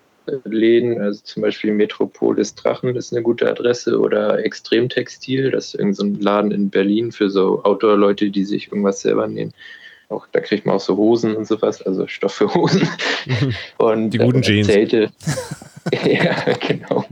[0.45, 6.15] Läden, also zum Beispiel Metropolis Drachen ist eine gute Adresse oder Extremtextil, das ist irgendein
[6.15, 9.53] so Laden in Berlin für so Outdoor-Leute, die sich irgendwas selber nähen.
[10.09, 12.87] Auch, da kriegt man auch so Hosen und sowas, also Stoff für Hosen.
[13.77, 14.67] und die guten äh, Jeans.
[14.67, 15.09] Zelte.
[16.05, 17.05] ja, genau.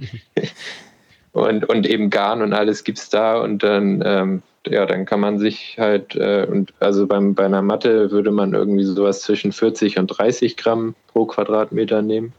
[1.33, 5.19] Und, und eben Garn und alles gibt es da und dann, ähm, ja, dann kann
[5.19, 9.51] man sich halt, äh, und also beim, bei einer Matte würde man irgendwie sowas zwischen
[9.51, 12.33] 40 und 30 Gramm pro Quadratmeter nehmen.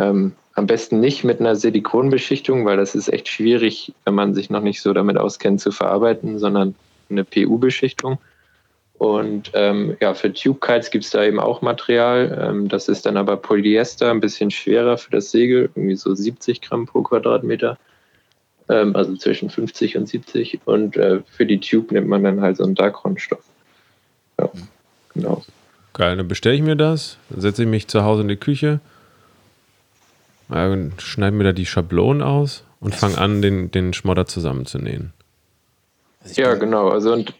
[0.00, 4.50] Ähm, am besten nicht mit einer Silikonbeschichtung, weil das ist echt schwierig, wenn man sich
[4.50, 6.74] noch nicht so damit auskennt, zu verarbeiten, sondern
[7.08, 8.18] eine PU-Beschichtung.
[8.98, 12.38] Und ähm, ja, für Tube Kites gibt es da eben auch Material.
[12.38, 16.60] Ähm, das ist dann aber Polyester, ein bisschen schwerer für das Segel, irgendwie so 70
[16.60, 17.78] Gramm pro Quadratmeter.
[18.68, 20.60] Ähm, also zwischen 50 und 70.
[20.66, 23.44] Und äh, für die Tube nimmt man dann halt so einen Dacron-Stoff.
[24.38, 24.50] Ja,
[25.14, 25.42] genau.
[25.94, 28.80] Geil, dann bestelle ich mir das, dann setze ich mich zu Hause in die Küche
[30.50, 35.12] und schneide mir da die Schablonen aus und fange an, den, den Schmodder zusammenzunähen.
[36.22, 36.88] Also ja, genau.
[36.88, 37.34] Also und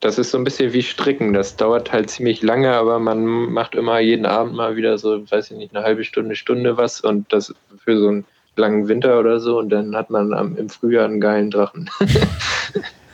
[0.00, 1.32] das ist so ein bisschen wie Stricken.
[1.32, 5.50] Das dauert halt ziemlich lange, aber man macht immer jeden Abend mal wieder so, weiß
[5.50, 8.24] ich nicht, eine halbe Stunde, Stunde was und das für so einen
[8.56, 11.90] langen Winter oder so und dann hat man am, im Frühjahr einen geilen Drachen.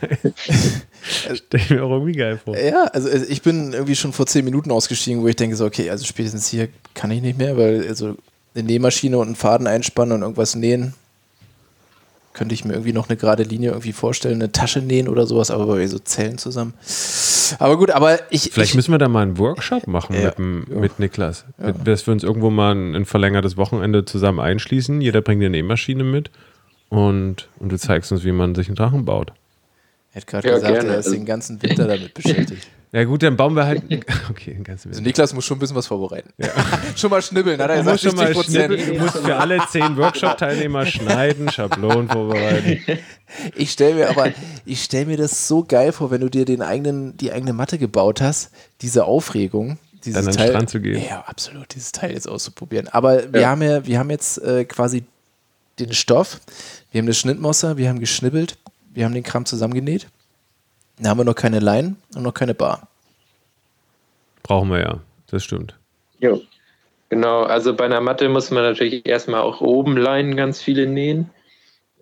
[1.33, 2.57] Stell ich mir auch irgendwie geil vor.
[2.57, 5.89] Ja, also ich bin irgendwie schon vor zehn Minuten ausgestiegen, wo ich denke so, okay,
[5.89, 8.15] also spätestens hier kann ich nicht mehr, weil also
[8.53, 10.93] eine Nähmaschine und einen Faden einspannen und irgendwas nähen.
[12.33, 15.51] Könnte ich mir irgendwie noch eine gerade Linie irgendwie vorstellen, eine Tasche nähen oder sowas,
[15.51, 16.73] aber bei so Zellen zusammen.
[17.59, 18.51] Aber gut, aber ich.
[18.53, 20.79] Vielleicht ich, müssen wir da mal einen Workshop machen ja, mit, ja.
[20.79, 21.43] mit Niklas.
[21.61, 21.73] Ja.
[21.73, 25.01] Dass wir uns irgendwo mal ein, ein, verlängertes Wochenende zusammen einschließen.
[25.01, 26.31] Jeder bringt eine Nähmaschine mit
[26.87, 29.33] und, und du zeigst uns, wie man sich einen Drachen baut.
[30.13, 30.89] Er hat gerade gesagt, gerne.
[30.89, 32.67] er ist den ganzen Winter damit beschäftigt.
[32.93, 33.83] Ja gut, dann bauen wir halt.
[34.29, 36.29] Okay, ganz also Niklas muss schon ein bisschen was vorbereiten.
[36.37, 36.49] Ja.
[36.95, 38.85] schon mal schnibbeln, hat er gesagt, schon mal schnibbeln.
[38.85, 42.81] Du musst für alle zehn Workshop-Teilnehmer schneiden, Schablonen vorbereiten.
[43.55, 44.31] Ich stelle mir aber,
[44.65, 47.77] ich stelle mir das so geil vor, wenn du dir den eigenen, die eigene Matte
[47.77, 48.51] gebaut hast,
[48.81, 49.77] diese Aufregung.
[50.03, 51.01] Dieses dann an den Strand zu gehen.
[51.07, 52.87] Ja, absolut, dieses Teil jetzt auszuprobieren.
[52.89, 55.03] Aber wir haben ja, wir haben jetzt äh, quasi
[55.79, 56.41] den Stoff,
[56.91, 58.57] wir haben das Schnittmuster, wir haben geschnibbelt,
[58.93, 60.07] wir haben den Kram zusammengenäht.
[61.01, 62.87] Da haben wir noch keine Leinen und noch keine Bar.
[64.43, 65.75] Brauchen wir ja, das stimmt.
[66.19, 66.41] Jo.
[67.09, 71.29] Genau, also bei einer Matte muss man natürlich erstmal auch oben Leinen ganz viele nähen.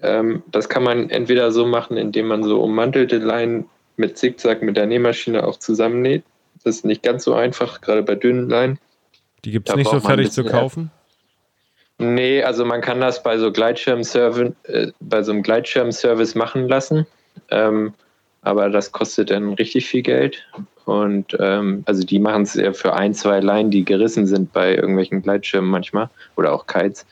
[0.01, 4.77] Ähm, das kann man entweder so machen, indem man so ummantelte Leinen mit Zickzack mit
[4.77, 6.23] der Nähmaschine auch zusammennäht.
[6.63, 8.79] Das ist nicht ganz so einfach, gerade bei dünnen Leinen.
[9.45, 10.91] Die gibt es nicht so fertig zu kaufen?
[11.97, 17.07] Nee, also man kann das bei so Gleitschirmservice, äh, bei so einem Gleitschirmservice machen lassen.
[17.49, 17.93] Ähm,
[18.41, 20.45] aber das kostet dann richtig viel Geld.
[20.86, 24.75] Und ähm, also die machen es ja für ein, zwei Leinen, die gerissen sind bei
[24.75, 27.06] irgendwelchen Gleitschirmen manchmal oder auch Kites.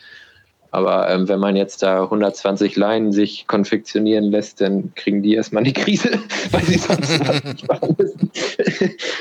[0.72, 5.64] Aber ähm, wenn man jetzt da 120 Leinen sich konfektionieren lässt, dann kriegen die erstmal
[5.64, 6.20] die Krise,
[6.52, 8.32] weil sie sonst nicht machen müssen.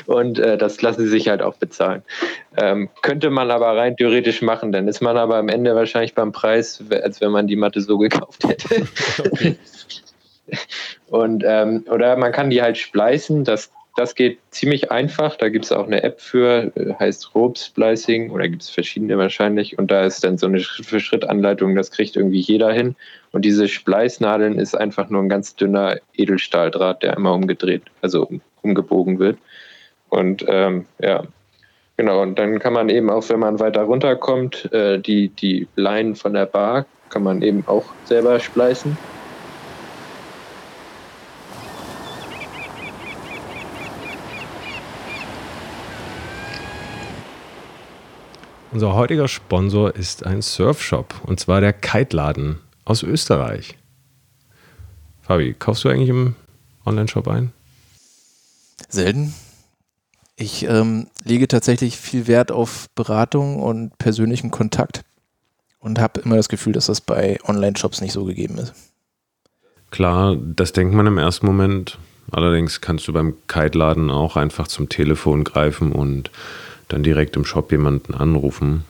[0.06, 2.02] Und äh, das lassen sie sich halt auch bezahlen.
[2.56, 6.32] Ähm, könnte man aber rein theoretisch machen, dann ist man aber am Ende wahrscheinlich beim
[6.32, 8.86] Preis, als wenn man die Matte so gekauft hätte.
[9.18, 9.56] Okay.
[11.08, 15.36] Und, ähm, oder man kann die halt spleißen, das das geht ziemlich einfach.
[15.36, 19.16] Da gibt es auch eine App für, äh, heißt Rope Splicing oder gibt es verschiedene
[19.18, 19.78] wahrscheinlich.
[19.78, 22.94] Und da ist dann so eine Schritt-für-Schritt-Anleitung, das kriegt irgendwie jeder hin.
[23.32, 28.28] Und diese Spleißnadeln ist einfach nur ein ganz dünner Edelstahldraht, der einmal umgedreht, also
[28.62, 29.38] umgebogen wird.
[30.10, 31.24] Und ähm, ja,
[31.96, 32.22] genau.
[32.22, 36.34] Und dann kann man eben auch, wenn man weiter runterkommt, äh, die, die Leinen von
[36.34, 38.96] der Bar kann man eben auch selber spleißen.
[48.76, 53.78] Unser heutiger Sponsor ist ein Surfshop und zwar der Kiteladen aus Österreich.
[55.22, 56.36] Fabi, kaufst du eigentlich im
[56.84, 57.54] Online-Shop ein?
[58.90, 59.32] Selten.
[60.36, 65.00] Ich ähm, lege tatsächlich viel Wert auf Beratung und persönlichen Kontakt
[65.78, 68.74] und habe immer das Gefühl, dass das bei Online-Shops nicht so gegeben ist.
[69.90, 71.96] Klar, das denkt man im ersten Moment.
[72.30, 76.30] Allerdings kannst du beim Kiteladen auch einfach zum Telefon greifen und
[76.88, 78.84] dann direkt im Shop jemanden anrufen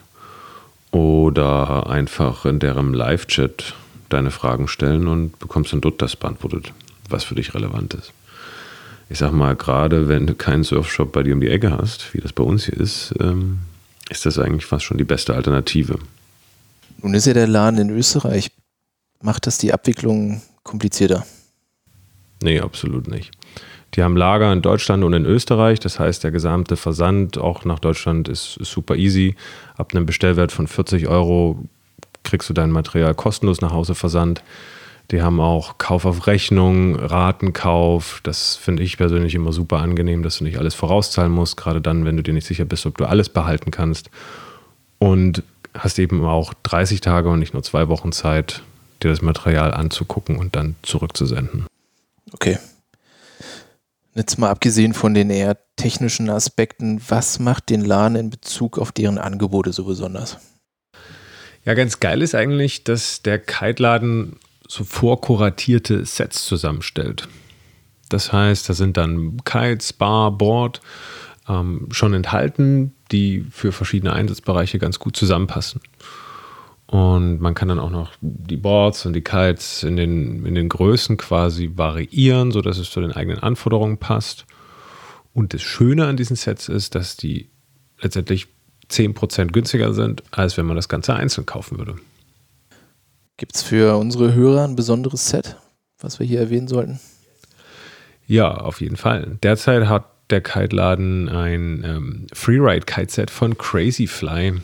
[0.90, 3.74] oder einfach in deren Live-Chat
[4.08, 6.72] deine Fragen stellen und bekommst dann dort das beantwortet,
[7.08, 8.12] was für dich relevant ist.
[9.08, 12.20] Ich sag mal, gerade wenn du keinen Surfshop bei dir um die Ecke hast, wie
[12.20, 13.58] das bei uns hier ist, ähm,
[14.08, 15.98] ist das eigentlich fast schon die beste Alternative.
[17.02, 18.50] Nun ist ja der Laden in Österreich.
[19.22, 21.24] Macht das die Abwicklung komplizierter?
[22.42, 23.32] Nee, absolut nicht.
[23.96, 25.80] Die haben Lager in Deutschland und in Österreich.
[25.80, 29.36] Das heißt, der gesamte Versand auch nach Deutschland ist, ist super easy.
[29.76, 31.64] Ab einem Bestellwert von 40 Euro
[32.22, 34.42] kriegst du dein Material kostenlos nach Hause versandt.
[35.10, 38.20] Die haben auch Kauf auf Rechnung, Ratenkauf.
[38.22, 42.04] Das finde ich persönlich immer super angenehm, dass du nicht alles vorauszahlen musst, gerade dann,
[42.04, 44.10] wenn du dir nicht sicher bist, ob du alles behalten kannst.
[44.98, 45.42] Und
[45.74, 48.62] hast eben auch 30 Tage und nicht nur zwei Wochen Zeit,
[49.02, 51.66] dir das Material anzugucken und dann zurückzusenden.
[52.32, 52.58] Okay,
[54.16, 58.90] Jetzt mal abgesehen von den eher technischen Aspekten, was macht den LAN in Bezug auf
[58.90, 60.38] deren Angebote so besonders?
[61.66, 67.28] Ja, ganz geil ist eigentlich, dass der Kite-Laden so vorkuratierte Sets zusammenstellt.
[68.08, 70.80] Das heißt, da sind dann Kites, Bar, Board
[71.46, 75.82] ähm, schon enthalten, die für verschiedene Einsatzbereiche ganz gut zusammenpassen.
[76.86, 80.68] Und man kann dann auch noch die Boards und die Kites in den, in den
[80.68, 84.46] Größen quasi variieren, sodass es zu den eigenen Anforderungen passt.
[85.32, 87.50] Und das Schöne an diesen Sets ist, dass die
[88.00, 88.46] letztendlich
[88.88, 91.96] 10% günstiger sind, als wenn man das Ganze einzeln kaufen würde.
[93.36, 95.56] Gibt es für unsere Hörer ein besonderes Set,
[95.98, 97.00] was wir hier erwähnen sollten?
[98.26, 99.38] Ja, auf jeden Fall.
[99.42, 104.54] Derzeit hat der Kite-Laden ein ähm, Freeride-Kite-Set von Crazyfly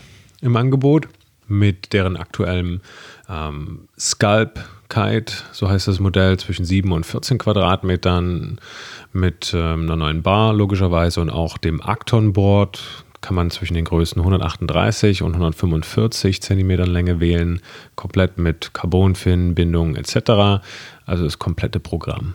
[0.40, 1.08] im Angebot
[1.52, 2.80] mit deren aktuellem
[3.28, 8.58] ähm, Scalp Kite, so heißt das Modell, zwischen 7 und 14 Quadratmetern
[9.12, 13.84] mit ähm, einer neuen Bar logischerweise und auch dem Acton Board kann man zwischen den
[13.84, 17.60] Größen 138 und 145 Zentimetern Länge wählen,
[17.94, 20.62] komplett mit Carbonfin, Bindung etc.
[21.06, 22.34] Also das komplette Programm.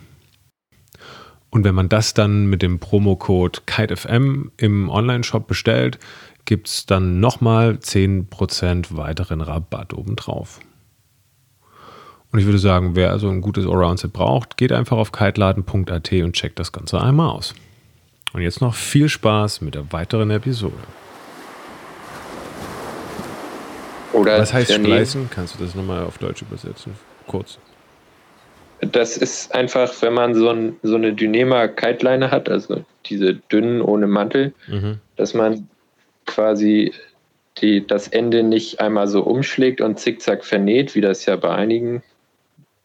[1.49, 5.99] Und wenn man das dann mit dem Promocode KiteFM im Online-Shop bestellt,
[6.47, 10.60] gibt es dann nochmal 10% weiteren Rabatt obendrauf.
[12.31, 16.33] Und ich würde sagen, wer also ein gutes Allround-Set braucht, geht einfach auf kiteladen.at und
[16.33, 17.53] checkt das Ganze einmal aus.
[18.31, 20.75] Und jetzt noch viel Spaß mit der weiteren Episode.
[24.13, 25.29] Oder Was heißt Spleißen?
[25.29, 26.93] Kannst du das nochmal auf Deutsch übersetzen?
[27.27, 27.60] Kurz.
[28.79, 34.07] Das ist einfach, wenn man so, ein, so eine Dynema-Kiteline hat, also diese dünnen ohne
[34.07, 34.99] Mantel, mhm.
[35.17, 35.67] dass man
[36.27, 36.93] quasi
[37.61, 42.03] die, das Ende nicht einmal so umschlägt und zickzack vernäht, wie das ja bei einigen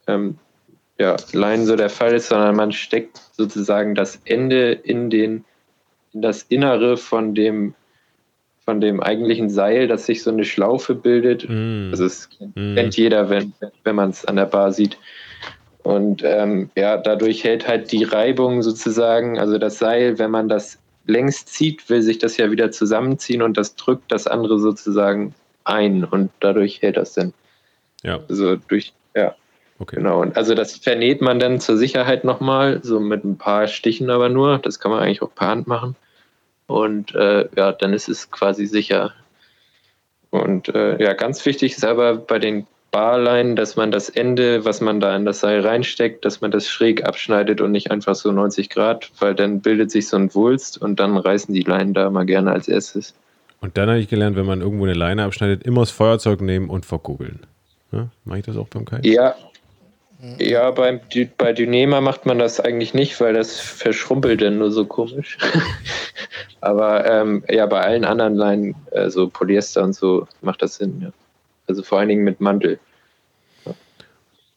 [0.07, 0.39] ähm,
[0.99, 5.45] ja, Leinen so der Fall ist, sondern man steckt sozusagen das Ende in, den,
[6.13, 7.75] in das Innere von dem,
[8.65, 11.49] von dem eigentlichen Seil, dass sich so eine Schlaufe bildet.
[11.49, 11.89] Mm.
[11.91, 12.75] Also es mm.
[12.77, 13.53] kennt jeder, wenn,
[13.85, 14.97] wenn man es an der Bar sieht.
[15.83, 20.79] Und ähm, ja, dadurch hält halt die Reibung sozusagen, also das Seil, wenn man das
[21.07, 25.35] längs zieht, will sich das ja wieder zusammenziehen und das drückt das andere sozusagen
[25.65, 27.33] ein und dadurch hält das dann.
[28.03, 28.21] Ja.
[28.29, 29.35] Also durch, ja.
[29.79, 29.97] Okay.
[29.97, 30.21] Genau.
[30.21, 34.29] Und also das vernäht man dann zur Sicherheit nochmal, so mit ein paar Stichen aber
[34.29, 34.59] nur.
[34.59, 35.97] Das kann man eigentlich auch per Hand machen.
[36.67, 39.13] Und äh, ja, dann ist es quasi sicher.
[40.31, 44.81] Und äh, ja, ganz wichtig ist aber bei den Barlein, dass man das Ende, was
[44.81, 48.31] man da in das Seil reinsteckt, dass man das schräg abschneidet und nicht einfach so
[48.31, 52.11] 90 Grad, weil dann bildet sich so ein Wulst und dann reißen die Leinen da
[52.11, 53.15] mal gerne als erstes.
[53.61, 56.69] Und dann habe ich gelernt, wenn man irgendwo eine Leine abschneidet, immer das Feuerzeug nehmen
[56.69, 57.41] und verkugeln.
[57.93, 59.01] Ja, Mache ich das auch beim Kai?
[59.03, 59.35] Ja,
[60.39, 61.01] Ja, beim,
[61.37, 65.37] bei Dynema macht man das eigentlich nicht, weil das verschrumpelt dann nur so komisch.
[66.61, 71.01] Aber ähm, ja, bei allen anderen Leinen, also Polyester und so, macht das Sinn.
[71.03, 71.09] Ja.
[71.73, 72.79] Also vor allen Dingen mit Mantel.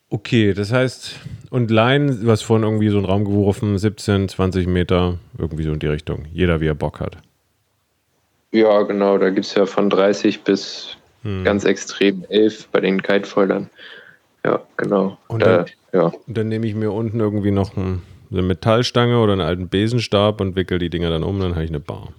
[0.09, 1.15] Okay, das heißt,
[1.49, 5.71] und Leinen, du hast vorhin irgendwie so einen Raum geworfen, 17, 20 Meter, irgendwie so
[5.71, 6.25] in die Richtung.
[6.33, 7.17] Jeder, wie er Bock hat.
[8.51, 11.45] Ja, genau, da gibt es ja von 30 bis hm.
[11.45, 13.69] ganz extrem 11 bei den Kitefoilern.
[14.43, 15.17] Ja, genau.
[15.27, 16.11] Und dann, äh, ja.
[16.27, 20.57] dann nehme ich mir unten irgendwie noch ein, eine Metallstange oder einen alten Besenstab und
[20.57, 22.09] wickel die Dinger dann um, dann habe ich eine Bar.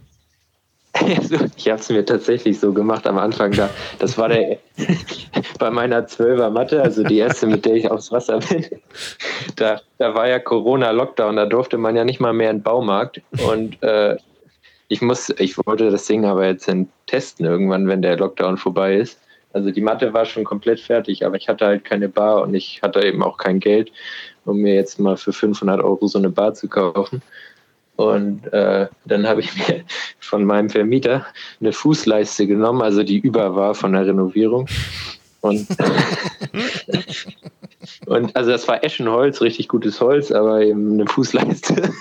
[1.56, 3.70] ich habe es mir tatsächlich so gemacht am Anfang da.
[3.98, 4.58] Das war der
[5.58, 8.66] bei meiner Zwölfer Matte, also die erste, mit der ich aufs Wasser bin.
[9.56, 13.20] Da, da war ja Corona-Lockdown, da durfte man ja nicht mal mehr in den Baumarkt.
[13.46, 14.16] Und äh,
[14.88, 16.70] ich muss, ich wollte das Ding aber jetzt
[17.06, 19.20] testen irgendwann, wenn der Lockdown vorbei ist.
[19.52, 22.82] Also die Matte war schon komplett fertig, aber ich hatte halt keine Bar und ich
[22.82, 23.90] hatte eben auch kein Geld,
[24.44, 27.22] um mir jetzt mal für 500 Euro so eine Bar zu kaufen.
[27.96, 29.84] Und äh, dann habe ich mir
[30.20, 31.26] von meinem Vermieter
[31.60, 34.68] eine Fußleiste genommen, also die über war von der Renovierung.
[35.40, 35.66] Und,
[38.06, 41.74] und also das war Eschenholz, richtig gutes Holz, aber eben eine Fußleiste.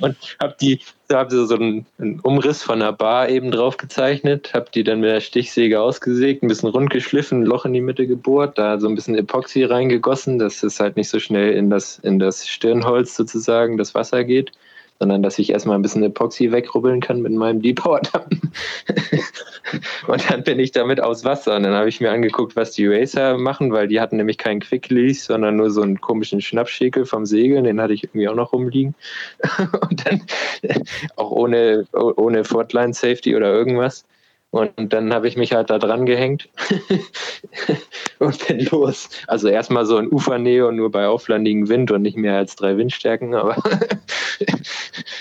[0.00, 4.66] und habe die, habe so einen, einen, Umriss von einer Bar eben drauf gezeichnet, habe
[4.74, 8.06] die dann mit der Stichsäge ausgesägt, ein bisschen rund geschliffen, ein Loch in die Mitte
[8.06, 11.98] gebohrt, da so ein bisschen Epoxy reingegossen, dass es halt nicht so schnell in das,
[12.00, 14.52] in das Stirnholz sozusagen das Wasser geht
[14.98, 18.24] sondern dass ich erstmal ein bisschen Epoxy wegrubbeln kann mit meinem Depower-Damm.
[20.08, 21.56] und dann bin ich damit aus Wasser.
[21.56, 24.60] Und dann habe ich mir angeguckt, was die Racer machen, weil die hatten nämlich keinen
[24.60, 28.34] Quick Release, sondern nur so einen komischen Schnappschäkel vom Segeln, den hatte ich irgendwie auch
[28.34, 28.94] noch rumliegen.
[29.88, 30.22] und dann
[31.16, 34.04] auch ohne, ohne Fortline Safety oder irgendwas.
[34.50, 36.48] Und dann habe ich mich halt da dran gehängt
[38.18, 39.10] und bin los.
[39.26, 42.78] Also erstmal so in Ufernähe und nur bei auflandigem Wind und nicht mehr als drei
[42.78, 43.34] Windstärken.
[43.34, 43.56] Aber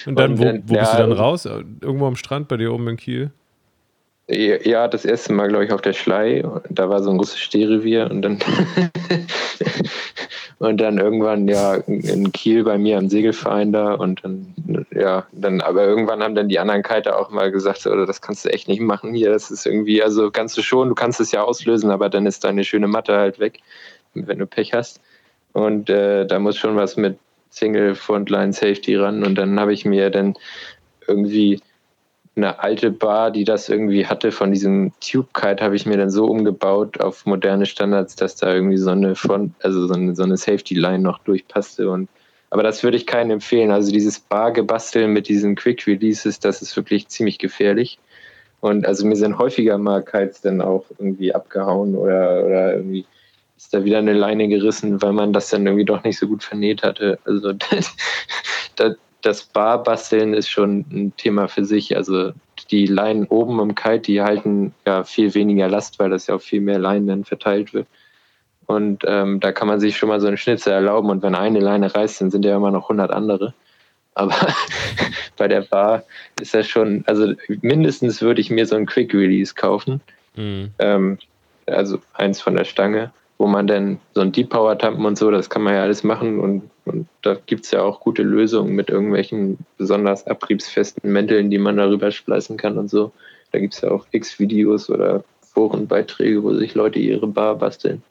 [0.05, 1.45] und dann, und wo, wo ja, bist du dann raus?
[1.45, 3.31] Irgendwo am Strand bei dir oben in Kiel?
[4.29, 6.43] Ja, das erste Mal, glaube ich, auf der Schlei.
[6.69, 8.39] Da war so ein großes Stehrevier und dann
[10.59, 14.53] und dann irgendwann ja in Kiel bei mir am Segelverein da und dann
[14.91, 18.43] ja dann aber irgendwann haben dann die anderen Kiter auch mal gesagt so, das kannst
[18.43, 21.31] du echt nicht machen hier das ist irgendwie also kannst du schon du kannst es
[21.31, 23.59] ja auslösen aber dann ist deine schöne Matte halt weg
[24.15, 24.99] wenn du Pech hast
[25.53, 27.19] und äh, da muss schon was mit
[27.51, 30.35] Single Frontline Safety ran und dann habe ich mir dann
[31.07, 31.61] irgendwie
[32.37, 36.09] eine alte Bar, die das irgendwie hatte von diesem Tube Kite, habe ich mir dann
[36.09, 40.23] so umgebaut auf moderne Standards, dass da irgendwie so eine Front, also so eine, so
[40.23, 42.07] eine Safety Line noch durchpasste und
[42.49, 43.71] aber das würde ich keinen empfehlen.
[43.71, 47.99] Also dieses Bar-Gebasteln mit diesen Quick Releases, das ist wirklich ziemlich gefährlich.
[48.61, 53.05] Und also mir sind häufiger mal Kites dann auch irgendwie abgehauen oder, oder irgendwie
[53.57, 56.43] ist da wieder eine Leine gerissen, weil man das dann irgendwie doch nicht so gut
[56.43, 57.19] vernäht hatte.
[57.25, 57.95] Also das,
[58.75, 58.95] das,
[59.27, 61.97] das Barbasteln ist schon ein Thema für sich.
[61.97, 62.31] Also
[62.71, 66.43] die Leinen oben im Kite, die halten ja viel weniger Last, weil das ja auf
[66.43, 67.87] viel mehr Leinen dann verteilt wird.
[68.67, 71.09] Und ähm, da kann man sich schon mal so eine Schnitze erlauben.
[71.09, 73.53] Und wenn eine Leine reißt, dann sind ja immer noch 100 andere.
[74.13, 74.33] Aber
[75.37, 76.03] bei der Bar
[76.39, 79.99] ist das schon, also mindestens würde ich mir so ein Quick Release kaufen.
[80.35, 80.71] Mhm.
[80.79, 81.17] Ähm,
[81.65, 85.29] also eins von der Stange wo man dann so ein Deep Power Tampen und so,
[85.29, 88.75] das kann man ja alles machen und, und da gibt es ja auch gute Lösungen
[88.75, 93.11] mit irgendwelchen besonders abriebsfesten Mänteln, die man darüber spleißen kann und so.
[93.51, 98.01] Da gibt es ja auch x Videos oder Forenbeiträge, wo sich Leute ihre Bar basteln.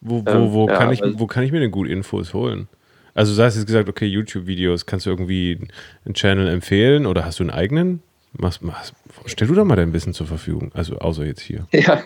[0.00, 2.32] Wo, wo, ähm, wo, ja, kann ich, also, wo kann ich mir denn gut Infos
[2.32, 2.68] holen?
[3.14, 5.58] Also du hast jetzt gesagt, okay, YouTube-Videos, kannst du irgendwie
[6.04, 8.00] einen Channel empfehlen oder hast du einen eigenen?
[8.32, 8.84] Mach, mach,
[9.26, 11.66] stell du da mal dein Wissen zur Verfügung, also außer jetzt hier.
[11.72, 12.04] Ja,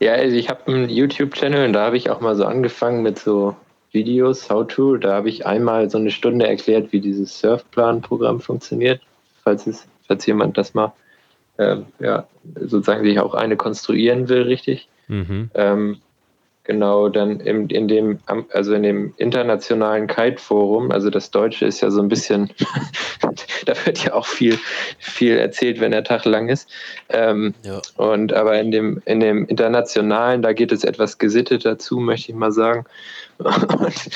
[0.00, 3.18] ja, also ich habe einen YouTube-Channel und da habe ich auch mal so angefangen mit
[3.18, 3.56] so
[3.92, 4.96] Videos, How to.
[4.96, 9.00] Da habe ich einmal so eine Stunde erklärt, wie dieses Surfplan-Programm funktioniert,
[9.42, 10.92] falls es, falls jemand das mal
[11.58, 12.26] ähm, ja,
[12.60, 14.88] sozusagen sich auch eine konstruieren will, richtig.
[15.08, 15.50] Mhm.
[15.54, 15.98] Ähm,
[16.66, 18.18] Genau, dann im, in dem,
[18.52, 22.50] also in dem internationalen Kite-Forum, also das Deutsche ist ja so ein bisschen,
[23.66, 24.58] da wird ja auch viel,
[24.98, 26.68] viel erzählt, wenn der Tag lang ist.
[27.08, 27.80] Ähm, ja.
[27.96, 32.36] Und aber in dem, in dem internationalen, da geht es etwas gesittet dazu, möchte ich
[32.36, 32.84] mal sagen.
[33.38, 34.10] Und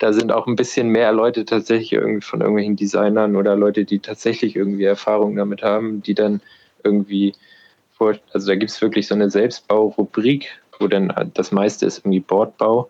[0.00, 4.00] da sind auch ein bisschen mehr Leute tatsächlich irgendwie von irgendwelchen Designern oder Leute, die
[4.00, 6.42] tatsächlich irgendwie Erfahrung damit haben, die dann
[6.84, 7.32] irgendwie
[7.96, 12.20] vor, also da gibt es wirklich so eine Selbstbau-Rubrik, wo dann das meiste ist irgendwie
[12.20, 12.88] Bordbau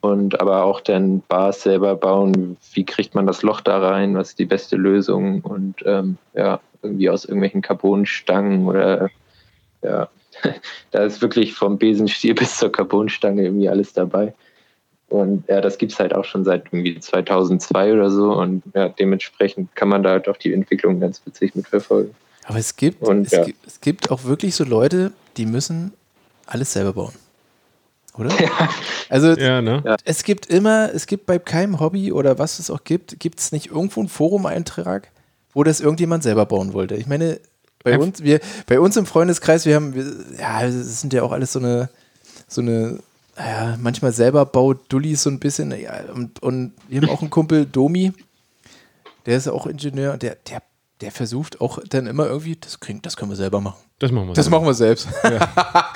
[0.00, 2.56] und aber auch dann Bars selber bauen.
[2.72, 4.14] Wie kriegt man das Loch da rein?
[4.14, 5.40] Was ist die beste Lösung?
[5.40, 9.10] Und ähm, ja, irgendwie aus irgendwelchen Carbonstangen oder
[9.82, 10.08] ja,
[10.90, 14.34] da ist wirklich vom Besenstiel bis zur Carbonstange irgendwie alles dabei.
[15.08, 18.32] Und ja, das gibt es halt auch schon seit irgendwie 2002 oder so.
[18.32, 22.14] Und ja, dementsprechend kann man da halt auch die Entwicklung ganz witzig mitverfolgen.
[22.44, 23.44] Aber es gibt, und, es, ja.
[23.44, 25.92] gibt es gibt auch wirklich so Leute, die müssen
[26.48, 27.12] alles selber bauen.
[28.18, 28.30] Oder?
[28.40, 28.68] Ja.
[29.10, 29.96] Also ja, ne?
[30.04, 33.52] es gibt immer, es gibt bei keinem Hobby oder was es auch gibt, gibt es
[33.52, 35.08] nicht irgendwo einen Forum-Eintrag,
[35.54, 36.94] wo das irgendjemand selber bauen wollte.
[36.96, 37.40] Ich meine,
[37.84, 40.04] bei uns, wir, bei uns im Freundeskreis, wir haben, wir,
[40.38, 41.88] ja, es sind ja auch alles so eine,
[42.48, 42.98] so eine,
[43.38, 45.70] ja, manchmal selber baut Dullis so ein bisschen.
[45.70, 48.12] Ja, und, und wir haben auch einen Kumpel, Domi,
[49.26, 50.62] der ist auch Ingenieur, der, der,
[51.00, 53.78] der versucht auch dann immer irgendwie, das kriegen, das können wir selber machen.
[53.98, 54.58] Das machen wir Das selber.
[54.58, 55.08] machen wir selbst.
[55.24, 55.92] Ja.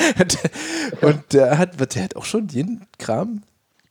[1.09, 3.42] und der hat, der hat auch schon jeden Kram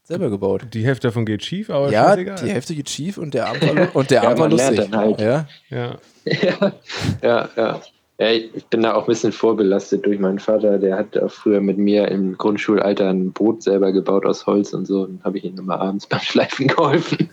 [0.03, 0.67] selber gebaut.
[0.73, 3.95] Die Hälfte davon geht schief, aber ja, die Hälfte geht schief und der Arm war,
[3.95, 4.89] und der Arm ja, war lustig.
[4.91, 5.21] Halt.
[5.21, 5.47] Ja.
[5.69, 5.97] Ja.
[6.25, 6.73] ja,
[7.21, 7.81] ja, ja.
[8.19, 10.77] Ja, ich bin da auch ein bisschen vorbelastet durch meinen Vater.
[10.77, 14.85] Der hat auch früher mit mir im Grundschulalter ein Boot selber gebaut aus Holz und
[14.85, 15.01] so.
[15.01, 17.31] Und habe ich ihm immer abends beim Schleifen geholfen.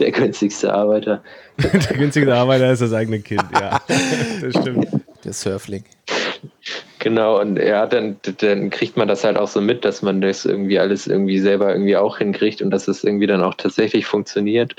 [0.00, 1.22] der günstigste Arbeiter.
[1.72, 3.80] der günstigste Arbeiter ist das eigene Kind, ja.
[4.40, 4.88] Das stimmt.
[5.24, 5.84] Der Surfling.
[6.98, 10.44] Genau, und ja, dann, dann kriegt man das halt auch so mit, dass man das
[10.44, 14.74] irgendwie alles irgendwie selber irgendwie auch hinkriegt und dass es irgendwie dann auch tatsächlich funktioniert.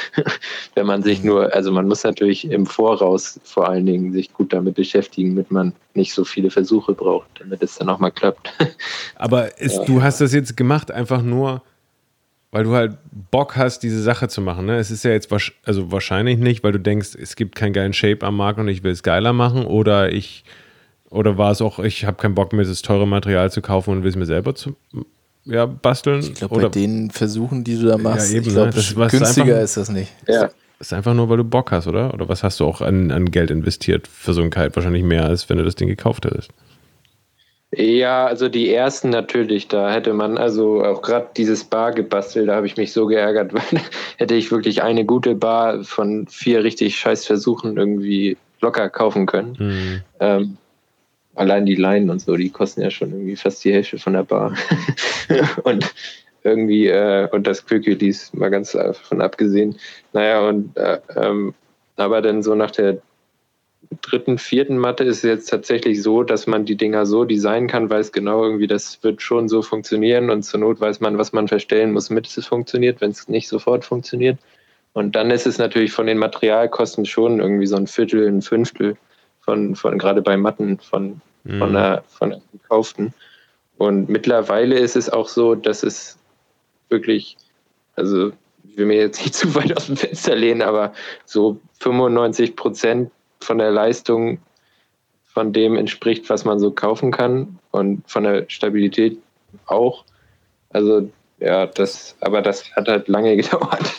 [0.74, 4.52] Wenn man sich nur, also man muss natürlich im Voraus vor allen Dingen sich gut
[4.52, 8.52] damit beschäftigen, damit man nicht so viele Versuche braucht, damit es dann auch mal klappt.
[9.14, 9.84] Aber ist, ja.
[9.84, 11.62] du hast das jetzt gemacht einfach nur,
[12.56, 12.96] weil du halt
[13.30, 14.64] Bock hast, diese Sache zu machen.
[14.64, 14.78] Ne?
[14.78, 15.30] Es ist ja jetzt
[15.66, 18.82] also wahrscheinlich nicht, weil du denkst, es gibt keinen geilen Shape am Markt und ich
[18.82, 20.42] will es geiler machen oder ich
[21.10, 24.04] oder war es auch, ich habe keinen Bock mehr, das teure Material zu kaufen und
[24.04, 24.74] will es mir selber zu
[25.44, 26.20] ja, basteln?
[26.20, 29.08] Ich glaube, bei den Versuchen, die du da machst, ja, eben, ich glaub, ne?
[29.08, 30.10] günstiger einfach, ist das nicht.
[30.26, 30.48] Ja.
[30.78, 32.14] Das ist einfach nur, weil du Bock hast, oder?
[32.14, 34.74] Oder was hast du auch an, an Geld investiert für so ein Kite?
[34.74, 36.50] Wahrscheinlich mehr, als wenn du das Ding gekauft hättest.
[37.72, 42.54] Ja, also die ersten natürlich, da hätte man also auch gerade dieses Bar gebastelt, da
[42.54, 43.80] habe ich mich so geärgert, weil
[44.16, 49.56] hätte ich wirklich eine gute Bar von vier richtig scheiß Versuchen irgendwie locker kaufen können.
[49.58, 50.02] Mhm.
[50.20, 50.56] Ähm,
[51.34, 54.22] allein die Leinen und so, die kosten ja schon irgendwie fast die Hälfte von der
[54.22, 54.54] Bar.
[55.64, 55.92] und
[56.44, 59.76] irgendwie, äh, und das dies mal ganz davon abgesehen.
[60.12, 61.54] Naja, und äh, ähm,
[61.96, 62.98] aber dann so nach der
[64.02, 67.90] dritten, vierten Matte ist es jetzt tatsächlich so, dass man die Dinger so designen kann,
[67.90, 71.48] weiß genau irgendwie, das wird schon so funktionieren und zur Not weiß man, was man
[71.48, 74.38] verstellen muss, damit es funktioniert, wenn es nicht sofort funktioniert.
[74.92, 78.96] Und dann ist es natürlich von den Materialkosten schon irgendwie so ein Viertel, ein Fünftel
[79.40, 81.58] von, von gerade bei Matten von, mhm.
[81.58, 83.12] von, der, von der gekauften.
[83.78, 86.18] Und mittlerweile ist es auch so, dass es
[86.88, 87.36] wirklich,
[87.94, 88.32] also
[88.64, 90.92] ich will mir jetzt nicht zu weit aus dem Fenster lehnen, aber
[91.24, 93.10] so 95 Prozent
[93.40, 94.38] von der Leistung
[95.24, 99.18] von dem entspricht, was man so kaufen kann und von der Stabilität
[99.66, 100.04] auch.
[100.70, 103.92] Also ja, das, aber das hat halt lange gedauert.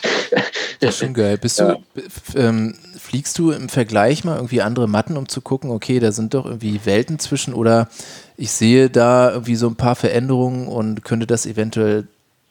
[0.80, 1.38] Ja, schon geil.
[1.38, 1.76] Bist ja.
[1.94, 2.02] du,
[2.36, 6.34] ähm, fliegst du im Vergleich mal irgendwie andere Matten, um zu gucken, okay, da sind
[6.34, 7.88] doch irgendwie Welten zwischen oder
[8.36, 12.06] ich sehe da irgendwie so ein paar Veränderungen und könnte das eventuell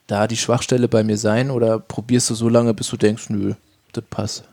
[0.06, 3.54] da die Schwachstelle bei mir sein oder probierst du so lange, bis du denkst, nö,
[3.92, 4.44] das passt?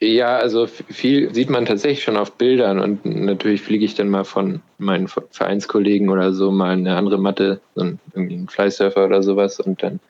[0.00, 4.24] Ja, also viel sieht man tatsächlich schon auf Bildern und natürlich fliege ich dann mal
[4.24, 9.22] von meinen Vereinskollegen oder so mal eine andere Matte, so ein, irgendwie ein Flysurfer oder
[9.22, 10.00] sowas und dann,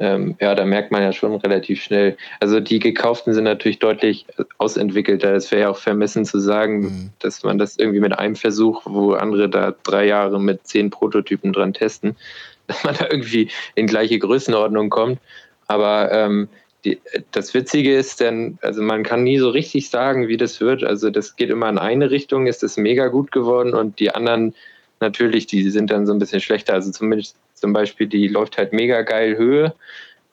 [0.00, 2.16] ähm, ja, da merkt man ja schon relativ schnell.
[2.40, 4.26] Also die gekauften sind natürlich deutlich
[4.58, 5.34] ausentwickelter.
[5.34, 7.10] Es wäre ja auch vermessen zu sagen, mhm.
[7.20, 11.52] dass man das irgendwie mit einem Versuch, wo andere da drei Jahre mit zehn Prototypen
[11.52, 12.16] dran testen,
[12.66, 15.20] dass man da irgendwie in gleiche Größenordnung kommt.
[15.68, 16.48] Aber ähm,
[16.84, 17.00] die,
[17.32, 20.84] das Witzige ist denn, also man kann nie so richtig sagen, wie das wird.
[20.84, 24.54] Also das geht immer in eine Richtung, ist das mega gut geworden und die anderen
[25.00, 26.74] natürlich, die sind dann so ein bisschen schlechter.
[26.74, 29.74] Also zumindest zum Beispiel, die läuft halt mega geil Höhe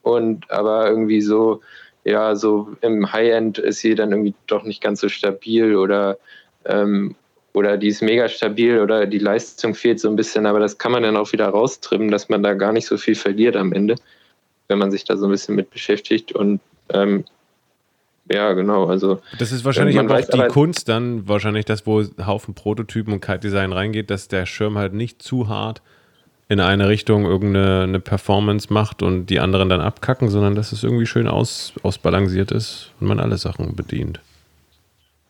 [0.04, 1.62] und aber irgendwie so,
[2.04, 6.18] ja, so im High-End ist sie dann irgendwie doch nicht ganz so stabil oder
[6.66, 7.16] ähm,
[7.54, 10.92] oder die ist mega stabil oder die Leistung fehlt so ein bisschen, aber das kann
[10.92, 13.96] man dann auch wieder raustrimmen, dass man da gar nicht so viel verliert am Ende
[14.68, 16.32] wenn man sich da so ein bisschen mit beschäftigt.
[16.32, 16.60] Und
[16.90, 17.26] ähm,
[18.32, 18.86] ja, genau.
[18.86, 23.22] Also das ist wahrscheinlich aber auch die Kunst dann, wahrscheinlich das, wo Haufen Prototypen und
[23.22, 25.82] Kite-Design reingeht, dass der Schirm halt nicht zu hart
[26.48, 31.08] in eine Richtung irgendeine Performance macht und die anderen dann abkacken, sondern dass es irgendwie
[31.08, 34.20] schön aus, ausbalanciert ist und man alle Sachen bedient.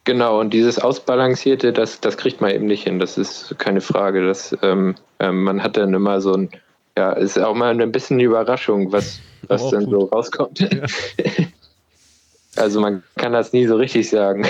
[0.04, 3.00] Genau, und dieses Ausbalancierte, das, das kriegt man eben nicht hin.
[3.00, 4.26] Das ist keine Frage.
[4.26, 6.50] Das, ähm, ähm, man hat dann immer so ein,
[6.98, 9.92] ja, ist auch mal ein bisschen eine Überraschung, was, was oh, dann gut.
[9.92, 10.60] so rauskommt.
[10.60, 10.86] Ja.
[12.56, 14.46] also man kann das nie so richtig sagen.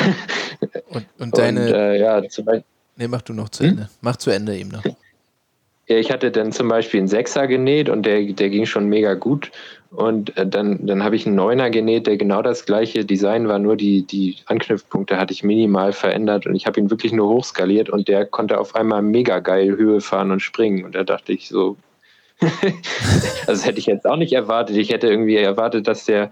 [0.90, 1.68] Und, und deine.
[1.68, 2.64] Und, äh, ja, zum Beispiel,
[2.96, 3.84] nee, mach du noch zu Ende.
[3.84, 3.90] Hm?
[4.02, 4.84] Mach zu Ende eben noch.
[5.88, 9.14] Ja, ich hatte dann zum Beispiel einen Sechser genäht und der, der ging schon mega
[9.14, 9.52] gut.
[9.92, 13.60] Und äh, dann, dann habe ich einen Neuner genäht, der genau das gleiche Design war,
[13.60, 17.90] nur die, die Anknüpfpunkte hatte ich minimal verändert und ich habe ihn wirklich nur hochskaliert
[17.90, 20.86] und der konnte auf einmal mega geil Höhe fahren und springen.
[20.86, 21.78] Und da dachte ich so,
[23.48, 24.78] das hätte ich jetzt auch nicht erwartet.
[24.78, 26.32] Ich hätte irgendwie erwartet, dass der,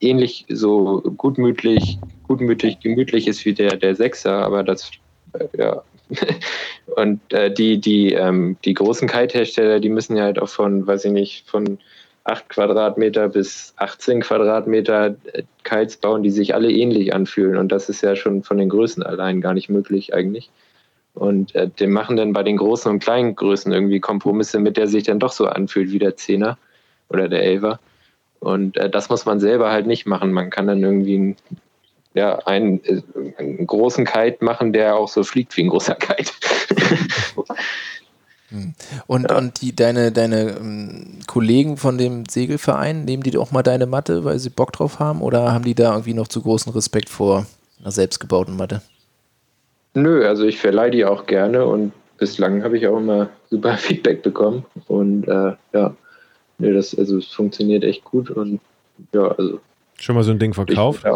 [0.00, 4.90] ähnlich so gutmütlich, gutmütig, gemütlich ist wie der, der Sechser, aber das,
[5.34, 5.82] äh, ja.
[6.96, 11.04] Und äh, die, die, ähm, die großen Kite-Hersteller, die müssen ja halt auch von, weiß
[11.04, 11.78] ich nicht, von
[12.24, 17.56] 8 Quadratmeter bis 18 Quadratmeter äh, Kites bauen, die sich alle ähnlich anfühlen.
[17.56, 20.50] Und das ist ja schon von den Größen allein gar nicht möglich eigentlich.
[21.14, 24.86] Und äh, die machen dann bei den großen und kleinen Größen irgendwie Kompromisse, mit der
[24.86, 26.56] sich dann doch so anfühlt wie der Zehner
[27.08, 27.80] oder der Elfer.
[28.38, 30.32] Und äh, das muss man selber halt nicht machen.
[30.32, 31.36] Man kann dann irgendwie einen,
[32.14, 33.02] ja, einen, äh,
[33.38, 36.32] einen großen Kite machen, der auch so fliegt wie ein großer Kite.
[38.50, 38.74] Hm.
[39.06, 39.38] Und, ja.
[39.38, 44.24] und die, deine, deine ähm, Kollegen von dem Segelverein, nehmen die auch mal deine Matte,
[44.24, 45.22] weil sie Bock drauf haben?
[45.22, 47.46] Oder haben die da irgendwie noch zu großen Respekt vor
[47.80, 48.82] einer selbstgebauten Matte?
[49.94, 54.22] Nö, also ich verleihe die auch gerne und bislang habe ich auch immer super Feedback
[54.22, 54.64] bekommen.
[54.86, 55.94] Und äh, ja,
[56.58, 58.60] nee, das, also es funktioniert echt gut und
[59.12, 59.60] ja, also.
[59.98, 61.04] Schon mal so ein Ding verkauft?
[61.04, 61.10] Ich,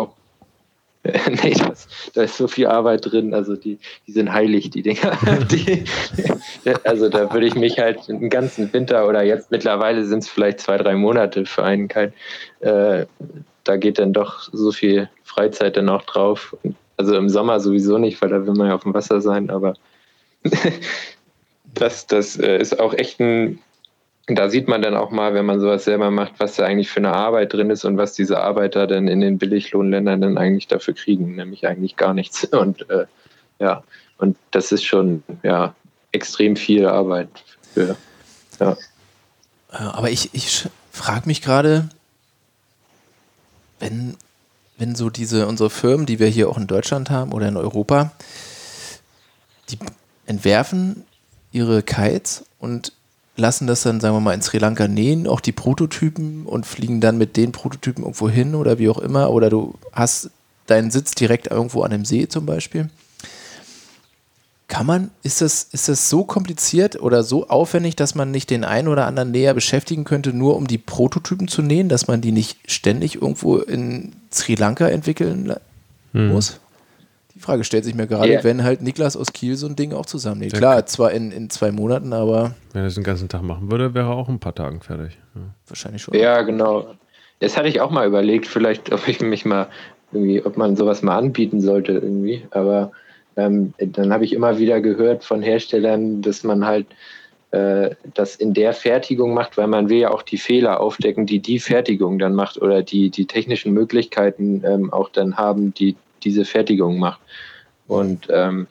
[1.44, 3.34] nee, das, da ist so viel Arbeit drin.
[3.34, 5.18] Also die, die sind heilig, die Dinger.
[5.50, 5.84] die,
[6.84, 10.60] also da würde ich mich halt einen ganzen Winter oder jetzt mittlerweile sind es vielleicht
[10.60, 12.14] zwei, drei Monate für einen kein.
[12.60, 13.04] Äh,
[13.64, 16.56] da geht dann doch so viel Freizeit dann auch drauf.
[16.96, 19.74] Also im Sommer sowieso nicht, weil da will man ja auf dem Wasser sein, aber
[21.74, 23.58] das, das äh, ist auch echt ein
[24.26, 27.00] da sieht man dann auch mal, wenn man sowas selber macht, was da eigentlich für
[27.00, 30.94] eine Arbeit drin ist und was diese Arbeiter dann in den Billiglohnländern dann eigentlich dafür
[30.94, 32.44] kriegen, nämlich eigentlich gar nichts.
[32.52, 33.06] Und äh,
[33.60, 33.84] ja,
[34.18, 35.74] und das ist schon ja
[36.12, 37.28] extrem viel Arbeit
[37.72, 37.96] für.
[38.58, 38.72] Ja.
[39.70, 41.88] Äh, aber ich, ich frage mich gerade,
[43.78, 44.16] wenn,
[44.76, 48.12] wenn so diese unsere Firmen, die wir hier auch in Deutschland haben oder in Europa,
[49.70, 49.78] die
[50.26, 51.04] entwerfen
[51.52, 52.92] ihre Kites und
[53.36, 57.00] lassen das dann, sagen wir mal, in Sri Lanka nähen, auch die Prototypen und fliegen
[57.00, 59.30] dann mit den Prototypen irgendwo hin oder wie auch immer.
[59.30, 60.30] Oder du hast
[60.66, 62.90] deinen Sitz direkt irgendwo an dem See zum Beispiel.
[64.66, 68.64] Kann man, ist das, ist das so kompliziert oder so aufwendig, dass man nicht den
[68.64, 72.32] einen oder anderen näher beschäftigen könnte, nur um die Prototypen zu nähen, dass man die
[72.32, 75.54] nicht ständig irgendwo in Sri Lanka entwickeln
[76.12, 76.28] hm.
[76.28, 76.60] muss?
[77.34, 78.44] Die Frage stellt sich mir gerade, yeah.
[78.44, 80.54] wenn halt Niklas aus Kiel so ein Ding auch zusammennäht.
[80.54, 82.54] Klar, zwar in, in zwei Monaten, aber.
[82.72, 85.18] Wenn er es den ganzen Tag machen würde, wäre er auch ein paar Tagen fertig.
[85.34, 85.42] Ja.
[85.66, 86.14] Wahrscheinlich schon.
[86.14, 86.94] Ja, genau.
[87.40, 89.66] Das hatte ich auch mal überlegt, vielleicht, ob ich mich mal
[90.12, 92.46] irgendwie, ob man sowas mal anbieten sollte irgendwie.
[92.52, 92.92] Aber
[93.36, 96.86] ähm, dann habe ich immer wieder gehört von Herstellern, dass man halt
[97.50, 101.40] äh, das in der Fertigung macht, weil man will ja auch die Fehler aufdecken, die
[101.40, 106.44] die Fertigung dann macht oder die, die technischen Möglichkeiten ähm, auch dann haben, die diese
[106.44, 107.20] Fertigung macht.
[107.86, 108.66] Und ähm,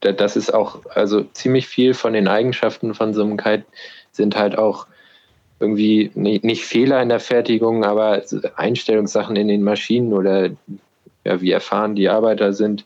[0.00, 3.64] das ist auch, also ziemlich viel von den Eigenschaften von so einem Kite
[4.10, 4.86] sind halt auch
[5.60, 8.22] irgendwie nicht, nicht Fehler in der Fertigung, aber
[8.56, 10.50] Einstellungssachen in den Maschinen oder
[11.24, 12.84] ja, wie erfahren die Arbeiter sind.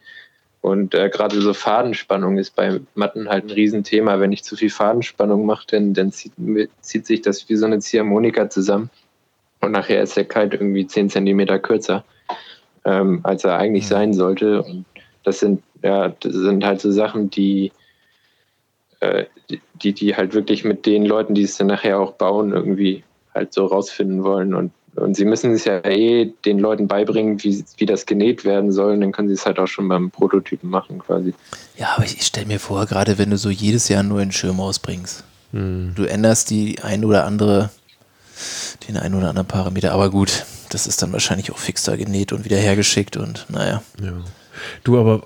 [0.66, 4.18] Und äh, gerade so Fadenspannung ist bei Matten halt ein Riesenthema.
[4.18, 6.32] Wenn ich zu viel Fadenspannung mache, dann, dann zieht,
[6.80, 8.90] zieht, sich das wie so eine Ziehharmonika zusammen.
[9.60, 12.04] Und nachher ist der Kite irgendwie 10 Zentimeter kürzer
[12.86, 13.88] ähm, als er eigentlich mhm.
[13.88, 14.62] sein sollte.
[14.62, 14.86] Und
[15.24, 17.72] das sind, ja, das sind halt so Sachen, die,
[19.00, 19.24] äh,
[19.74, 23.02] die, die halt wirklich mit den Leuten, die es dann nachher auch bauen, irgendwie
[23.34, 24.54] halt so rausfinden wollen.
[24.54, 28.72] Und, und sie müssen es ja eh den Leuten beibringen, wie, wie das genäht werden
[28.72, 28.94] soll.
[28.94, 31.34] Und dann können sie es halt auch schon beim Prototypen machen quasi.
[31.76, 34.32] Ja, aber ich, ich stelle mir vor, gerade wenn du so jedes Jahr nur einen
[34.32, 35.92] Schirm ausbringst, mhm.
[35.94, 37.70] du änderst die ein oder andere,
[38.88, 39.92] den ein oder anderen Parameter.
[39.92, 43.82] Aber gut, das ist dann wahrscheinlich auch fix da genäht und wieder hergeschickt und naja.
[44.02, 44.12] Ja.
[44.82, 45.22] Du aber,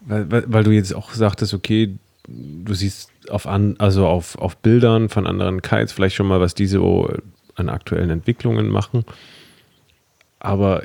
[0.00, 1.94] weil, weil, weil, du jetzt auch sagtest, okay,
[2.26, 6.54] du siehst auf, an, also auf, auf Bildern von anderen Kites vielleicht schon mal, was
[6.54, 7.10] diese so
[7.54, 9.04] an aktuellen Entwicklungen machen.
[10.38, 10.82] Aber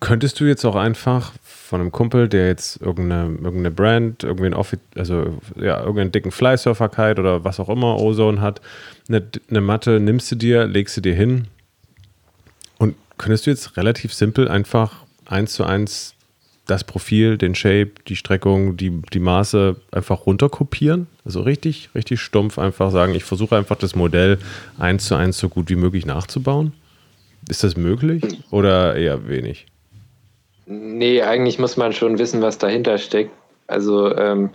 [0.00, 4.54] könntest du jetzt auch einfach von einem Kumpel, der jetzt irgendeine, irgendeine Brand, irgendeinen
[4.96, 8.60] also ja, irgendeinen dicken Flysurfer-Kite oder was auch immer Ozone hat,
[9.08, 11.46] eine, eine Matte nimmst du dir, legst du dir hin
[12.78, 16.14] und könntest du jetzt relativ simpel einfach eins zu eins
[16.70, 21.08] das Profil, den Shape, die Streckung, die, die Maße einfach runterkopieren?
[21.24, 24.38] Also richtig, richtig stumpf einfach sagen, ich versuche einfach das Modell
[24.78, 26.72] eins zu eins so gut wie möglich nachzubauen?
[27.48, 29.66] Ist das möglich oder eher wenig?
[30.66, 33.32] Nee, eigentlich muss man schon wissen, was dahinter steckt.
[33.66, 34.50] Also ähm,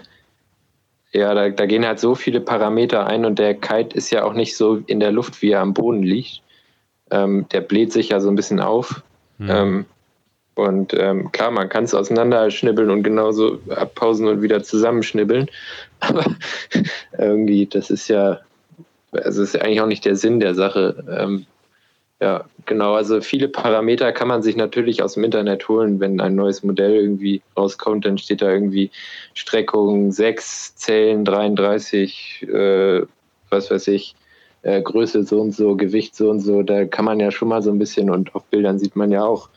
[1.12, 4.34] ja, da, da, gehen halt so viele Parameter ein und der Kite ist ja auch
[4.34, 6.42] nicht so in der Luft, wie er am Boden liegt.
[7.12, 9.04] Ähm, der bläht sich ja so ein bisschen auf.
[9.38, 9.50] Mhm.
[9.50, 9.86] Ähm,
[10.56, 15.48] und ähm, klar, man kann es auseinanderschnibbeln und genauso abpausen und wieder zusammenschnibbeln.
[16.00, 16.24] Aber
[17.18, 18.40] irgendwie, das ist ja,
[19.12, 21.04] also ist ja eigentlich auch nicht der Sinn der Sache.
[21.10, 21.46] Ähm,
[22.22, 22.94] ja, genau.
[22.94, 26.00] Also viele Parameter kann man sich natürlich aus dem Internet holen.
[26.00, 28.92] Wenn ein neues Modell irgendwie rauskommt, dann steht da irgendwie
[29.34, 33.02] Streckung 6, Zellen 33, äh,
[33.50, 34.16] was weiß ich,
[34.62, 36.64] äh, Größe so und so, Gewicht so und so.
[36.64, 39.26] Da kann man ja schon mal so ein bisschen und auf Bildern sieht man ja
[39.26, 39.50] auch,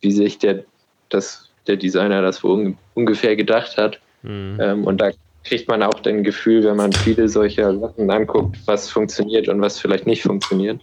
[0.00, 0.64] wie sich der,
[1.08, 4.00] das, der Designer das un, ungefähr gedacht hat.
[4.22, 4.58] Mhm.
[4.60, 5.10] Ähm, und da
[5.44, 9.78] kriegt man auch ein Gefühl, wenn man viele solcher Sachen anguckt, was funktioniert und was
[9.78, 10.80] vielleicht nicht funktioniert.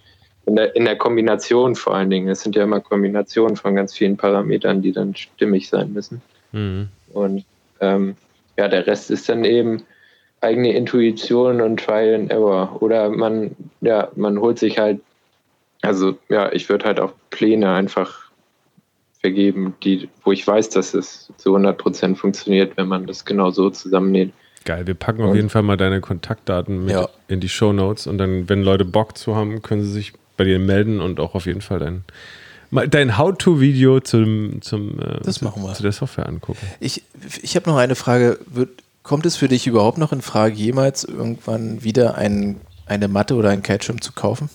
[0.48, 2.30] In der, in der Kombination vor allen Dingen.
[2.30, 6.22] Es sind ja immer Kombinationen von ganz vielen Parametern, die dann stimmig sein müssen.
[6.52, 6.90] Mhm.
[7.14, 7.46] Und
[7.82, 8.16] ähm,
[8.58, 9.84] ja, der Rest ist dann eben
[10.42, 12.82] eigene Intuition und Trial and Error.
[12.82, 15.00] Oder man, ja, man holt sich halt,
[15.82, 18.25] also ja, ich würde halt auch Pläne einfach
[19.26, 23.72] vergeben, die, wo ich weiß, dass es zu 100% funktioniert, wenn man das genau so
[23.72, 24.34] zusammennäht.
[24.66, 27.10] Geil, wir packen auf jeden Fall mal deine Kontaktdaten mit ja.
[27.28, 30.44] in die Show Notes und dann, wenn Leute Bock zu haben, können sie sich bei
[30.44, 32.04] dir melden und auch auf jeden Fall dein,
[32.90, 35.74] dein How-To-Video zum, zum, äh, das machen wir.
[35.74, 36.66] zu der Software angucken.
[36.80, 37.02] Ich,
[37.42, 38.38] ich habe noch eine Frage.
[38.46, 38.70] Wird,
[39.02, 43.50] kommt es für dich überhaupt noch in Frage, jemals irgendwann wieder ein, eine Matte oder
[43.50, 44.50] ein Catchum zu kaufen?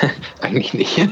[0.40, 0.98] Eigentlich nicht.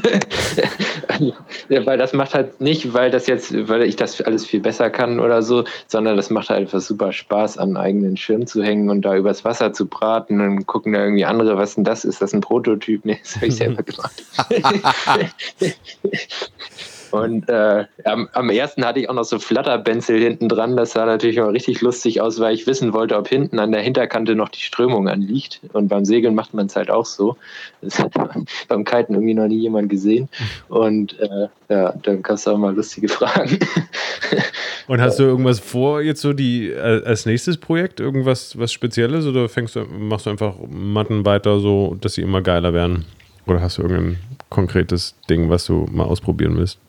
[1.69, 4.89] ja, weil das macht halt nicht, weil das jetzt, weil ich das alles viel besser
[4.89, 8.89] kann oder so, sondern das macht halt einfach super Spaß, an eigenen Schirm zu hängen
[8.89, 12.21] und da übers Wasser zu braten und gucken da irgendwie andere, was denn das ist.
[12.21, 13.05] Das ein Prototyp?
[13.05, 14.23] Nee, das habe ich selber gemacht.
[17.15, 20.75] Und äh, am, am, ersten hatte ich auch noch so Flatterbänzel hinten dran.
[20.75, 23.81] Das sah natürlich auch richtig lustig aus, weil ich wissen wollte, ob hinten an der
[23.81, 25.61] Hinterkante noch die Strömung anliegt.
[25.71, 27.37] Und beim Segeln macht man es halt auch so.
[27.81, 28.11] Das hat
[28.67, 30.27] beim Kiten irgendwie noch nie jemand gesehen.
[30.67, 33.57] Und äh, ja, dann kannst du auch mal lustige Fragen.
[34.87, 37.99] Und hast du irgendwas vor, jetzt so die äh, als nächstes Projekt?
[37.99, 42.41] Irgendwas was Spezielles oder fängst du, machst du einfach Matten weiter so, dass sie immer
[42.41, 43.05] geiler werden?
[43.47, 46.79] Oder hast du irgendein konkretes Ding, was du mal ausprobieren willst?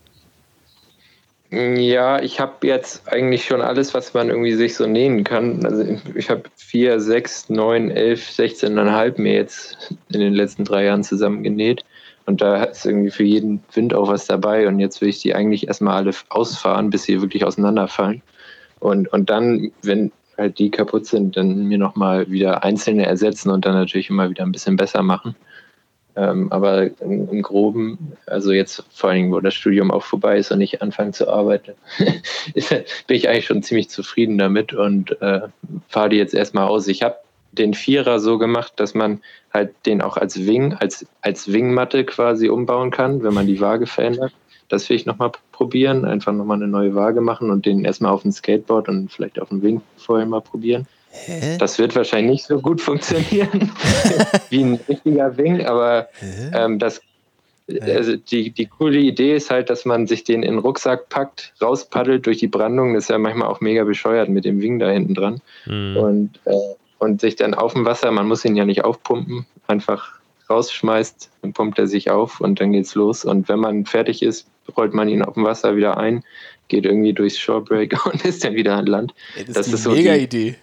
[1.51, 5.65] Ja, ich habe jetzt eigentlich schon alles, was man irgendwie sich so nähen kann.
[5.65, 5.85] Also
[6.15, 11.45] ich habe vier, sechs, neun, elf, sechzehneinhalb mir jetzt in den letzten drei Jahren zusammen
[11.45, 11.85] genäht.
[12.27, 14.67] Und da ist irgendwie für jeden Wind auch was dabei.
[14.67, 18.23] Und jetzt will ich die eigentlich erstmal alle ausfahren, bis sie wirklich auseinanderfallen.
[18.81, 23.65] Und, und dann, wenn halt die kaputt sind, dann mir nochmal wieder einzelne ersetzen und
[23.65, 25.37] dann natürlich immer wieder ein bisschen besser machen.
[26.17, 30.39] Ähm, aber im, im, Groben, also jetzt vor allen Dingen, wo das Studium auch vorbei
[30.39, 31.73] ist und ich anfange zu arbeiten,
[32.55, 35.43] bin ich eigentlich schon ziemlich zufrieden damit und äh,
[35.89, 36.89] fahre die jetzt erstmal aus.
[36.89, 37.17] Ich habe
[37.53, 39.21] den Vierer so gemacht, dass man
[39.53, 43.87] halt den auch als Wing, als, als Wingmatte quasi umbauen kann, wenn man die Waage
[43.87, 44.33] verändert.
[44.69, 48.23] Das will ich nochmal probieren, einfach nochmal eine neue Waage machen und den erstmal auf
[48.23, 50.87] dem Skateboard und vielleicht auf dem Wing vorher mal probieren.
[51.25, 51.57] Hä?
[51.59, 53.73] Das wird wahrscheinlich nicht so gut funktionieren
[54.51, 56.09] wie ein richtiger Wing, aber
[56.53, 57.01] ähm, das,
[57.81, 61.53] also die, die coole Idee ist halt, dass man sich den in den Rucksack packt,
[61.61, 62.95] rauspaddelt durch die Brandung.
[62.95, 65.41] Das ist ja manchmal auch mega bescheuert mit dem Wing da hinten dran.
[65.67, 65.97] Mhm.
[65.97, 66.55] Und, äh,
[66.99, 70.17] und sich dann auf dem Wasser, man muss ihn ja nicht aufpumpen, einfach
[70.49, 73.25] rausschmeißt, dann pumpt er sich auf und dann geht's los.
[73.25, 74.47] Und wenn man fertig ist,
[74.77, 76.25] rollt man ihn auf dem Wasser wieder ein,
[76.69, 79.15] geht irgendwie durchs Shorebreak und ist dann wieder an Land.
[79.37, 80.55] Ey, das, das, ist, ist so mega die, Idee.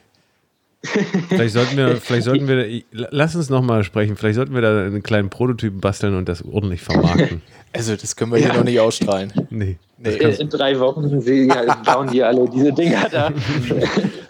[1.29, 5.01] Vielleicht sollten wir, vielleicht sollten wir, lass uns nochmal sprechen, vielleicht sollten wir da einen
[5.01, 7.41] kleinen Prototypen basteln und das ordentlich vermarkten.
[7.75, 8.49] Also, das können wir ja.
[8.49, 9.33] hier noch nicht ausstrahlen.
[9.49, 9.79] Nee.
[9.97, 10.11] nee.
[10.11, 11.47] In drei Wochen sie,
[11.83, 13.31] bauen die alle diese Dinger da.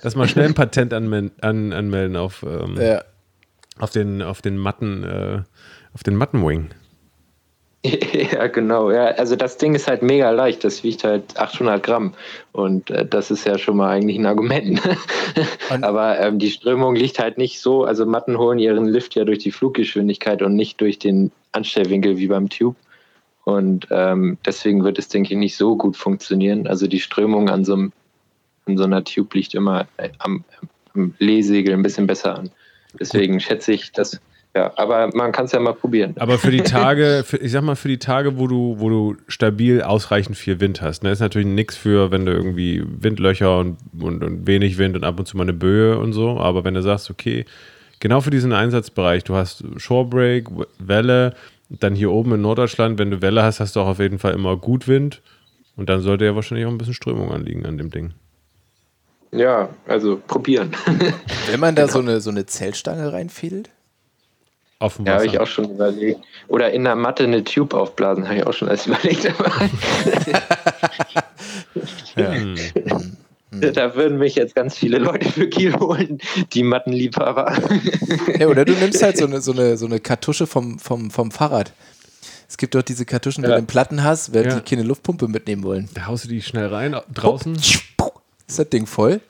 [0.01, 3.03] Lass mal schnell ein Patent anmelden, an, anmelden auf, ähm, ja.
[3.79, 5.41] auf den, auf den Matten, äh,
[5.93, 6.69] auf den Mattenwing.
[8.31, 8.91] Ja, genau.
[8.91, 10.63] Ja, also das Ding ist halt mega leicht.
[10.63, 12.13] Das wiegt halt 800 Gramm.
[12.51, 14.81] Und äh, das ist ja schon mal eigentlich ein Argument.
[15.81, 17.83] Aber ähm, die Strömung liegt halt nicht so.
[17.83, 22.27] Also Matten holen ihren Lift ja durch die Fluggeschwindigkeit und nicht durch den Anstellwinkel wie
[22.27, 22.75] beim Tube.
[23.43, 26.67] Und ähm, deswegen wird es, denke ich, nicht so gut funktionieren.
[26.67, 27.91] Also die Strömung an so, einem,
[28.65, 30.45] an so einer Tube liegt immer äh, am,
[30.93, 32.51] am Lehsegel ein bisschen besser an.
[32.97, 34.21] Deswegen schätze ich, dass
[34.55, 36.13] ja, aber man kann es ja mal probieren.
[36.19, 39.15] Aber für die Tage, für, ich sag mal, für die Tage, wo du, wo du
[39.27, 43.77] stabil ausreichend viel Wind hast, ne, ist natürlich nichts für, wenn du irgendwie Windlöcher und,
[43.99, 46.39] und, und, wenig Wind und ab und zu mal eine Böe und so.
[46.39, 47.45] Aber wenn du sagst, okay,
[47.99, 50.47] genau für diesen Einsatzbereich, du hast Shorebreak,
[50.77, 51.33] Welle,
[51.69, 54.33] dann hier oben in Norddeutschland, wenn du Welle hast, hast du auch auf jeden Fall
[54.33, 55.23] immer gut Wind.
[55.75, 58.13] Und dann sollte ja wahrscheinlich auch ein bisschen Strömung anliegen an dem Ding.
[59.31, 60.73] ja, also probieren.
[61.49, 63.71] Wenn man da so eine, so eine Zeltstange reinfädelt?
[64.83, 65.33] Auf dem Ja, habe Wasser.
[65.33, 66.19] ich auch schon überlegt.
[66.49, 69.31] Oder in der Matte eine Tube aufblasen, habe ich auch schon alles überlegt.
[73.75, 76.17] Da würden mich jetzt ganz viele Leute für Kiel holen,
[76.53, 77.55] die Mattenliebhaber.
[78.39, 81.29] Ja, oder du nimmst halt so eine, so eine, so eine Kartusche vom, vom, vom
[81.29, 81.71] Fahrrad.
[82.49, 83.55] Es gibt doch diese Kartuschen, wenn Ja.
[83.55, 84.55] du einen Platten hast, wenn Ja.
[84.55, 85.87] die keine Luftpumpe mitnehmen wollen.
[85.93, 87.53] Da haust du die schnell rein, draußen.
[87.55, 87.83] Ist
[88.57, 89.21] das Ding voll?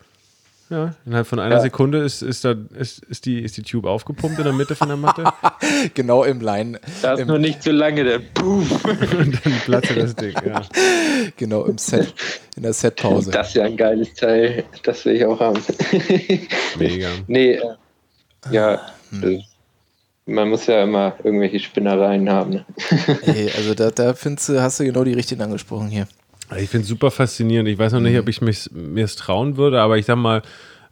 [0.73, 1.61] Ja, innerhalb von einer Ja.
[1.61, 4.87] Sekunde ist, ist, da, ist, ist, die, ist die Tube aufgepumpt in der Mitte von
[4.87, 5.23] der Matte
[5.93, 6.79] Genau im Line.
[7.03, 8.83] Da ist nur nicht zu lange, dann puff.
[9.13, 10.33] und dann platzt das Ding.
[10.43, 10.63] Ja.
[11.37, 12.11] genau im Set,
[12.55, 13.29] in der Setpause.
[13.29, 14.63] Das ist ja ein geiles Teil.
[14.81, 15.61] Das will ich auch haben.
[16.79, 17.09] Mega.
[17.27, 17.61] nee, äh,
[18.49, 19.43] ja, das,
[20.25, 22.49] man muss ja immer irgendwelche Spinnereien haben.
[22.49, 22.65] Ne?
[23.27, 26.07] Ey, also da, da findest du, hast du genau die richtigen angesprochen hier.
[26.57, 27.67] Ich finde es super faszinierend.
[27.69, 30.41] Ich weiß noch nicht, ob ich mich, mir es trauen würde, aber ich sag mal,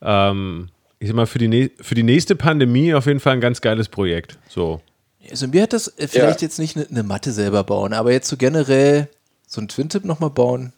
[0.01, 3.61] ähm, ich sag mal, für die, für die nächste Pandemie auf jeden Fall ein ganz
[3.61, 4.37] geiles Projekt.
[4.47, 4.81] So.
[5.29, 6.45] Also mir hat das äh, vielleicht Ja.
[6.47, 9.07] jetzt nicht eine, eine Matte selber bauen, aber jetzt so generell
[9.47, 10.73] so ein Twin-Tip nochmal bauen.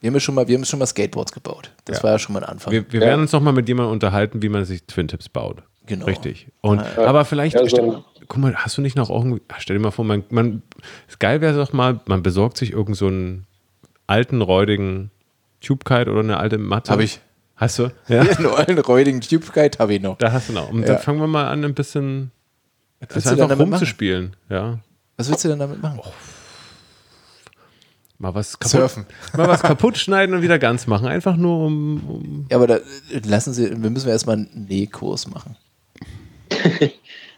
[0.00, 1.70] Wir haben ja schon mal, wir haben schon mal Skateboards gebaut.
[1.86, 2.04] Das Ja.
[2.04, 2.72] war ja schon mal ein Anfang.
[2.72, 3.06] Wir, wir Ja.
[3.06, 5.62] werden uns noch mal mit jemandem unterhalten, wie man sich Twin Tips baut.
[5.86, 6.04] Genau.
[6.06, 6.48] Richtig.
[6.60, 9.76] Und, Aber vielleicht, Ja, so stell, ein- guck mal, hast du nicht noch irgendwie, stell
[9.78, 10.62] dir mal vor, man, man,
[11.06, 13.46] das geil wäre doch mal, man besorgt sich irgend so einen
[14.06, 15.10] alten, räudigen
[15.60, 16.92] Tube-Kite oder eine alte Matte.
[16.92, 17.20] Hab ich.
[17.56, 17.90] Hast du?
[18.08, 18.20] Ja.
[18.20, 20.18] Einen alten räudigen Tube Guide habe ich noch.
[20.18, 20.70] Da hast du noch.
[20.70, 20.88] Und Ja.
[20.88, 22.30] dann fangen wir mal an, ein bisschen
[23.08, 24.36] das einfach rumzuspielen.
[24.48, 24.78] Ja.
[25.16, 26.00] Was willst du denn damit machen?
[28.18, 29.06] Mal was kaputt, Surfen.
[29.36, 31.06] Mal was kaputt schneiden und wieder ganz machen.
[31.06, 32.02] Einfach nur um.
[32.08, 32.78] um Ja, aber da
[33.24, 35.56] lassen Sie, wir müssen erstmal einen Nähkurs machen.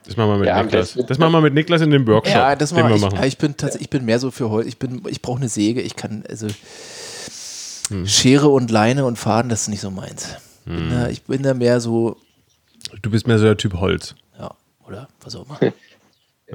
[0.09, 0.99] das machen wir mit Ja, Niklas.
[1.07, 2.35] Das machen wir mit Niklas in dem Workshop.
[2.35, 2.89] Ja, das den mal.
[2.89, 3.23] wir Ich, machen.
[3.25, 4.67] ich bin ich bin mehr so für Holz.
[4.67, 5.81] Ich bin, ich brauche eine Säge.
[5.83, 6.49] Ich kann also
[8.05, 10.29] Schere und Leine und Faden, das ist nicht so meins.
[10.67, 12.17] Bin da, ich bin da mehr so,
[13.01, 14.15] Du bist mehr so der Typ Holz.
[14.39, 14.51] ja,
[14.87, 15.73] oder was auch immer.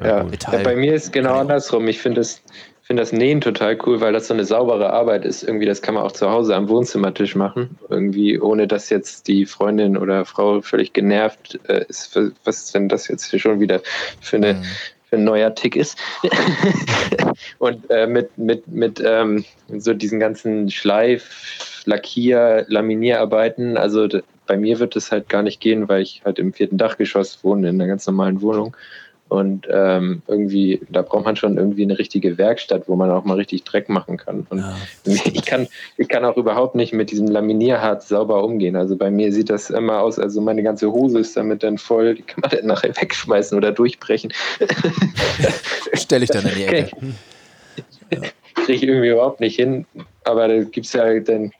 [0.04, 0.24] Ja.
[0.24, 0.56] Metall.
[0.58, 1.42] ja, bei mir ist genau Genau.
[1.42, 1.88] andersrum.
[1.88, 2.42] Ich finde das,
[2.84, 5.44] finde das Nähen total cool, weil das so eine saubere Arbeit ist.
[5.44, 7.78] Irgendwie, das kann man auch zu Hause am Wohnzimmertisch machen.
[7.90, 13.08] Irgendwie, ohne dass jetzt die Freundin oder Frau völlig genervt äh, ist, was denn das
[13.08, 13.82] jetzt hier schon wieder
[14.20, 14.64] für, eine, Mhm.
[15.10, 15.98] für ein neuer Tick ist.
[17.58, 19.46] Und äh, mit, mit, mit ähm,
[19.78, 24.08] so diesen ganzen Schleif, Lackier, Laminierarbeiten, also
[24.46, 27.70] bei mir wird es halt gar nicht gehen, weil ich halt im vierten Dachgeschoss wohne,
[27.70, 28.76] in einer ganz normalen Wohnung.
[29.34, 33.34] Und ähm, irgendwie, da braucht man schon irgendwie eine richtige Werkstatt, wo man auch mal
[33.34, 34.46] richtig Dreck machen kann.
[34.52, 34.76] Und Ja,
[35.26, 35.68] ich kann,
[35.98, 38.76] ich kann auch überhaupt nicht mit diesem Laminierharz sauber umgehen.
[38.76, 42.14] Also bei mir sieht das immer aus, also meine ganze Hose ist damit dann voll,
[42.14, 44.32] die kann man dann nachher wegschmeißen oder durchbrechen.
[45.94, 46.96] Stelle ich dann in die Ecke.
[48.54, 49.88] Kriege ich irgendwie überhaupt nicht hin.
[50.26, 51.52] Aber da gibt es ja dann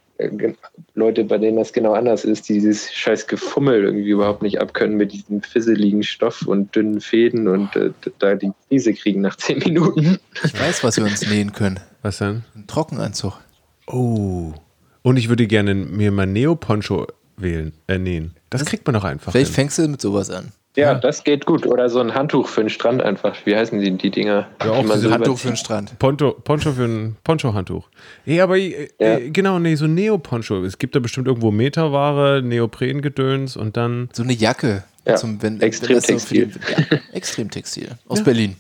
[0.94, 4.96] Leute, bei denen das genau anders ist, die dieses scheiß Gefummel irgendwie überhaupt nicht abkönnen
[4.96, 9.60] mit diesem fisseligen Stoff und dünnen Fäden und äh, da die Krise kriegen nach zehn
[9.60, 10.20] Minuten.
[10.44, 11.80] Ich weiß, was wir uns nähen können.
[12.02, 12.44] Was denn?
[12.56, 13.40] Ein Trockenanzug.
[13.88, 14.54] Oh.
[15.02, 18.36] Und ich würde gerne mir mein Neo-Poncho wählen, äh, nähen.
[18.50, 19.32] Das kriegt man doch einfach.
[19.32, 19.56] Vielleicht hin.
[19.56, 20.52] fängst du mit sowas an.
[20.76, 21.68] Ja, das geht gut.
[21.68, 23.36] Oder so ein Handtuch für den Strand einfach.
[23.46, 24.48] Wie heißen die, die Dinger?
[24.64, 25.58] Ja, auch die man diese so Handtuch für den?
[25.58, 26.00] Strand.
[26.00, 27.88] Poncho, Poncho für ein Poncho-Handtuch.
[28.26, 29.18] Nee, aber äh, Ja.
[29.18, 30.64] äh, genau, nee, so Neo-Poncho.
[30.64, 34.10] Es gibt da bestimmt irgendwo Meterware, Neoprengedöns und dann.
[34.14, 34.84] So eine Jacke.
[35.06, 36.52] Ja, Zum, wenn, Extremtextil.
[36.52, 37.90] So ja, Extremtextil.
[38.08, 38.56] Aus Berlin.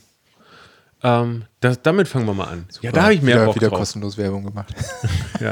[1.01, 2.66] Ähm, das, damit fangen wir mal an.
[2.82, 3.80] Ja, da habe ich mehr wieder, Bock wieder drauf.
[3.80, 4.74] kostenlos Werbung gemacht.
[5.41, 5.51] Ja.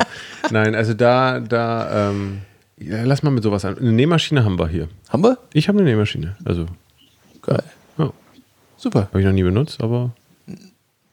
[0.51, 2.41] Nein, also da, da, ähm,
[2.81, 3.77] ja, lass mal mit sowas an.
[3.77, 4.87] Eine Nähmaschine haben wir hier.
[5.09, 5.37] Haben wir?
[5.53, 6.35] Ich habe eine Nähmaschine.
[6.45, 6.65] Also,
[7.41, 7.63] Geil.
[7.97, 8.11] ja,
[8.77, 9.07] Super.
[9.07, 10.11] habe ich noch nie benutzt, aber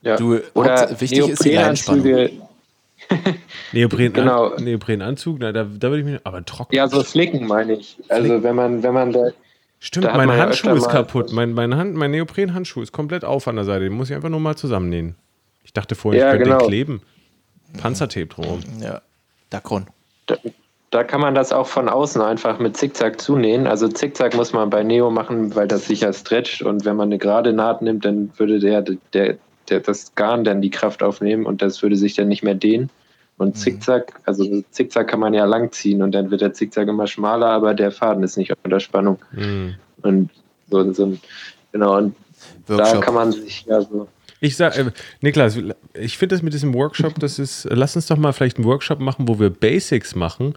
[0.01, 0.15] Ja.
[0.17, 2.31] Du, Oder wichtig ist die Neoprenanzüge.
[3.71, 4.55] Neopren, Genau.
[4.57, 6.19] Neoprenanzug, na, da, da würde ich mich.
[6.23, 6.75] Aber trocken.
[6.75, 7.97] Ja, so Flicken meine ich.
[8.09, 9.29] Also wenn man, wenn man da.
[9.79, 11.31] Stimmt, da mein Handschuh ist kaputt.
[11.31, 13.85] Mein, mein, Hand, mein Neopren-Handschuh ist komplett auf an der Seite.
[13.85, 15.15] Den muss ich einfach nur mal zusammennähen.
[15.63, 16.59] Ich dachte vorhin, Ja, ich könnte genau.
[16.59, 17.01] den kleben.
[17.77, 18.59] Panzertape drumherum.
[18.81, 19.01] Ja.
[19.49, 19.87] Dacron.
[20.25, 20.35] Da,
[20.91, 23.67] da kann man das auch von außen einfach mit Zickzack zunähen.
[23.67, 27.17] Also Zickzack muss man bei Neo machen, weil das sicher stretcht und wenn man eine
[27.17, 28.81] gerade Naht nimmt, dann würde der,
[29.13, 29.37] der,
[29.69, 32.89] der das Garn dann die Kraft aufnehmen und das würde sich dann nicht mehr dehnen.
[33.37, 37.07] Und Zickzack, also Zickzack kann man ja lang ziehen und dann wird der Zickzack immer
[37.07, 39.17] schmaler, aber der Faden ist nicht unter Spannung.
[39.31, 39.75] Hm.
[40.01, 40.29] Und
[40.69, 41.17] so, so
[41.71, 42.15] genau, und
[42.67, 43.01] da Workshop.
[43.01, 44.07] kann man sich ja so.
[44.41, 45.57] Ich sag, äh, Niklas,
[45.93, 48.99] ich finde das mit diesem Workshop, das ist, lass uns doch mal vielleicht einen Workshop
[48.99, 50.53] machen, wo wir Basics machen.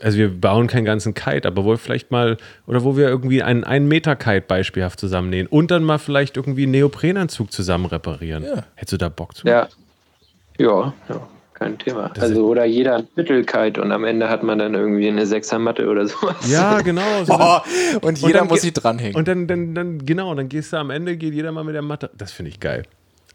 [0.00, 3.42] Also wir bauen keinen ganzen Kite, aber wo wir vielleicht mal, oder wo wir irgendwie
[3.42, 8.44] einen 1 Meter Kite beispielhaft zusammennähen und dann mal vielleicht irgendwie einen Neoprenanzug zusammen reparieren.
[8.44, 8.64] Ja.
[8.74, 9.46] Hättest du da Bock zu?
[9.46, 9.68] Ja.
[10.58, 11.28] Ja, ja.
[11.52, 12.10] kein Thema.
[12.18, 16.06] also oder jeder ein Mittelkeit und am Ende hat man dann irgendwie eine Sechsermatte oder
[16.08, 16.50] sowas.
[16.50, 17.24] Ja, genau.
[17.24, 17.58] So Oh,
[18.00, 19.14] und jeder dann muss sich dranhängen.
[19.14, 21.82] Und dann, dann, dann, genau, dann gehst du am Ende, geht jeder mal mit der
[21.82, 22.10] Matte.
[22.16, 22.84] Das finde ich geil.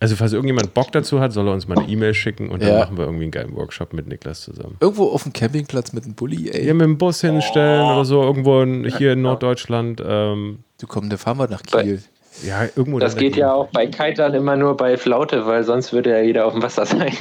[0.02, 2.70] Also, falls irgendjemand Bock dazu hat, soll er uns mal eine E-Mail schicken und dann
[2.74, 2.80] Ja.
[2.80, 4.76] machen wir irgendwie einen geilen Workshop mit Niklas zusammen.
[4.80, 6.64] Irgendwo auf dem Campingplatz mit einem Bulli, ey.
[6.64, 10.02] Hier mit dem Bus hinstellen oder so, irgendwo in, hier in Norddeutschland.
[10.06, 12.02] Ähm, Du komm, da fahren wir nach Bei- Kiel.
[12.43, 12.97] ja, irgendwo.
[12.97, 16.22] Das da- geht ja auch bei Kitern immer nur bei Flaute, weil sonst würde ja
[16.22, 17.14] jeder auf dem Wasser sein.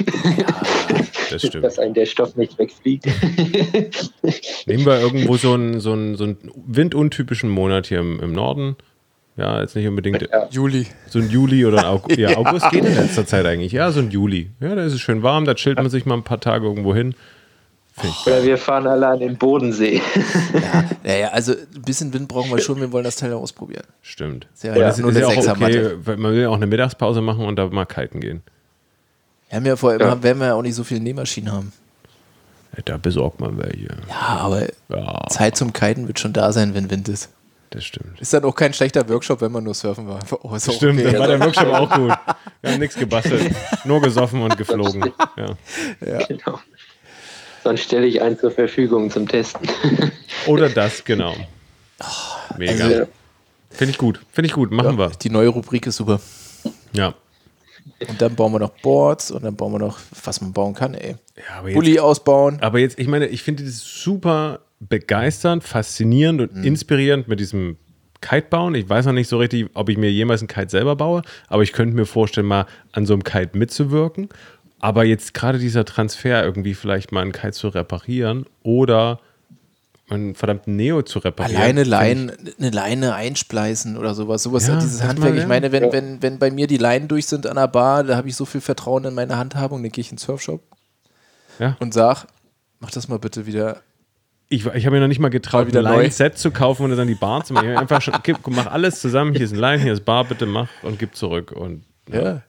[1.29, 1.63] Das stimmt.
[1.63, 3.05] Dass einem der Stoff nicht wegfliegt.
[4.65, 8.75] Nehmen wir irgendwo so einen, so einen, so einen winduntypischen Monat hier im, im Norden.
[9.37, 10.47] Ja, jetzt nicht unbedingt Ja.
[10.51, 10.87] Juli.
[11.07, 12.17] so ein Juli oder ein August.
[12.19, 13.71] Ja, August geht in letzter Zeit eigentlich.
[13.71, 14.51] Ja, so ein Juli.
[14.59, 16.93] Ja, da ist es schön warm, da chillt man sich mal ein paar Tage irgendwo
[16.93, 17.15] hin.
[18.25, 20.01] Oder wir fahren alle an den Bodensee.
[21.03, 23.83] Naja, also ein bisschen Wind brauchen wir schon, wir wollen das Teil ausprobieren.
[24.01, 24.47] Stimmt.
[24.53, 26.67] Sehr- Aber das nur ist eine ja auch okay, weil man will ja auch eine
[26.67, 28.41] Mittagspause machen und da mal kiten gehen.
[29.49, 30.23] Wir haben ja vor allem, Ja.
[30.23, 31.73] werden wir ja auch nicht so viele Nähmaschinen haben.
[32.75, 33.87] Ja, Da besorgt man welche.
[34.09, 37.29] Ja, aber Ja, Zeit zum Kiten wird schon da sein, wenn Wind ist.
[37.71, 38.19] Das stimmt.
[38.21, 40.19] Ist dann auch kein schlechter Workshop, wenn man nur surfen war.
[40.43, 41.11] Oh, Stimmt, okay.
[41.11, 42.11] dann war der Workshop auch gut.
[42.61, 43.55] Wir haben nichts gebastelt,
[43.85, 45.11] nur gesoffen und geflogen.
[45.37, 46.25] Ja.
[46.27, 46.59] genau.
[47.63, 49.67] Sonst stelle ich einen zur Verfügung zum Testen.
[50.47, 51.33] Oder das, genau.
[52.57, 52.83] Mega.
[52.85, 53.07] also-
[53.69, 54.19] Finde ich gut.
[54.31, 54.71] Finde ich gut.
[54.71, 55.09] Machen wir.
[55.09, 56.19] Die neue Rubrik ist super.
[56.93, 57.13] Ja.
[58.07, 60.93] Und dann bauen wir noch Boards und dann bauen wir noch, was man bauen kann,
[60.93, 61.15] ey.
[61.37, 62.59] ja aber, jetzt, Bulli ausbauen.
[62.61, 64.59] aber jetzt, ich meine, ich finde das super
[64.89, 67.77] begeisternd, faszinierend und inspirierend mit diesem
[68.21, 68.75] Kite-Bauen.
[68.75, 71.63] Ich weiß noch nicht so richtig, ob ich mir jemals einen Kite selber baue, aber
[71.63, 74.29] ich könnte mir vorstellen, mal an so einem Kite mitzuwirken.
[74.79, 79.19] Aber jetzt gerade dieser Transfer, irgendwie vielleicht mal einen Kite zu reparieren oder
[80.09, 81.55] einen verdammten Neo zu reparieren.
[81.61, 84.43] Alleine Leinen, eine Leine einspleißen oder sowas.
[84.43, 85.35] Sowas, Ja, dieses das Handwerk.
[85.35, 88.03] mal, Ich meine, wenn, wenn, wenn bei mir die Leinen durch sind an der Bar,
[88.03, 90.61] da habe ich so viel Vertrauen in meine Handhabung, dann gehe ich in den Surfshop
[91.59, 91.77] Ja.
[91.79, 92.25] und sag,
[92.79, 93.81] mach das mal bitte wieder.
[94.53, 96.01] Ich, ich habe mir noch nicht mal getraut, wieder ein.
[96.01, 97.71] Line-Set zu kaufen und dann die Bar zu machen.
[97.71, 99.33] Ich einfach schon, gib, mach alles zusammen.
[99.33, 101.53] Hier ist ein Line, hier ist Bar, bitte mach und gib zurück.
[101.53, 102.41] Und Ja,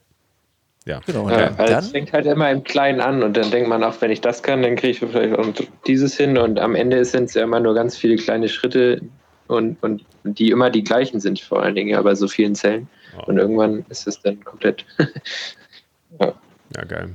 [0.85, 1.23] ja, genau.
[1.23, 3.69] Und Ja, dann, also dann es fängt halt immer im Kleinen an und dann denkt
[3.69, 5.47] man auch, wenn ich das kann, dann kriege ich vielleicht auch
[5.87, 9.01] dieses hin und am Ende sind es ja immer nur ganz viele kleine Schritte
[9.47, 12.89] und, und die immer die gleichen sind, vor allen Dingen ja bei so vielen Zellen.
[13.15, 13.23] Ja.
[13.23, 14.85] Und irgendwann ist es dann komplett.
[16.19, 16.33] ja.
[16.75, 17.11] ja, geil.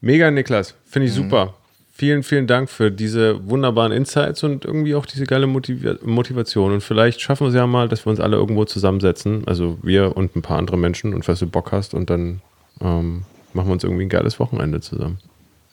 [0.00, 0.74] Mega, Niklas.
[0.86, 1.54] Finde ich super.
[2.00, 6.72] Vielen, vielen Dank für diese wunderbaren Insights und irgendwie auch diese geile Motiv Motivation.
[6.72, 9.42] Und vielleicht schaffen wir es ja mal, dass wir uns alle irgendwo zusammensetzen.
[9.46, 12.40] Also wir und ein paar andere Menschen und falls du Bock hast und dann
[12.80, 15.18] ähm, machen wir uns irgendwie ein geiles Wochenende zusammen.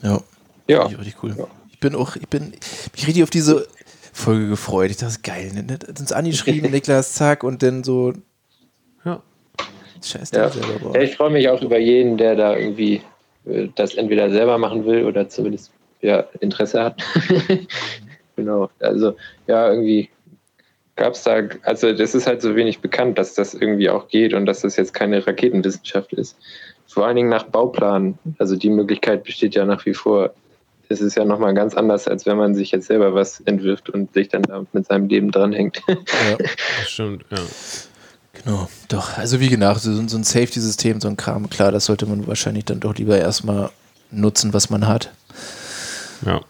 [0.01, 0.19] ja,
[0.67, 0.81] ja.
[0.81, 1.47] Richtig, richtig cool.
[1.71, 2.51] Ich bin auch, ich bin
[2.93, 3.65] mich richtig auf diese
[4.11, 4.91] Folge gefreut.
[4.91, 5.53] Ich dachte, das ist geil.
[5.53, 5.75] Ne?
[5.75, 8.11] Hat uns angeschrieben, Niklas, zack, und dann so,
[9.05, 9.23] Ja.
[10.03, 10.39] scheiß Ja.
[10.41, 10.49] ja.
[10.49, 10.93] selber.
[10.93, 13.01] Ja, ich freue mich auch über jeden, der da irgendwie
[13.45, 15.71] äh, das entweder selber machen will oder zumindest
[16.07, 17.03] ja, Interesse hat.
[18.37, 18.69] genau.
[18.79, 20.09] Also ja, irgendwie
[20.95, 24.33] gab es da, also das ist halt so wenig bekannt, dass das irgendwie auch geht
[24.33, 26.37] und dass das jetzt keine Raketenwissenschaft ist.
[26.87, 28.17] Vor allen Dingen nach Bauplan.
[28.39, 30.33] Also die Möglichkeit besteht ja nach wie vor.
[30.87, 34.13] Es ist ja nochmal ganz anders, als wenn man sich jetzt selber was entwirft und
[34.13, 35.81] sich dann da mit seinem Leben dranhängt.
[35.87, 35.95] Ja.
[36.79, 37.37] Das stimmt, ja.
[38.31, 39.17] Genau, doch.
[39.17, 42.63] Also wie gesagt, so, so ein Safety-System, so ein Kram, klar, das sollte man wahrscheinlich
[42.63, 43.71] dann doch lieber erstmal
[44.09, 45.11] nutzen, was man hat.
[46.25, 46.41] Ja.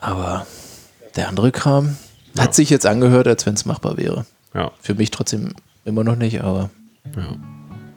[0.00, 0.46] Aber
[1.16, 1.96] der andere Kram
[2.38, 4.26] hat sich jetzt angehört, als wenn es machbar wäre.
[4.54, 4.70] Ja.
[4.80, 6.70] Für mich trotzdem immer noch nicht, aber
[7.16, 7.36] ja.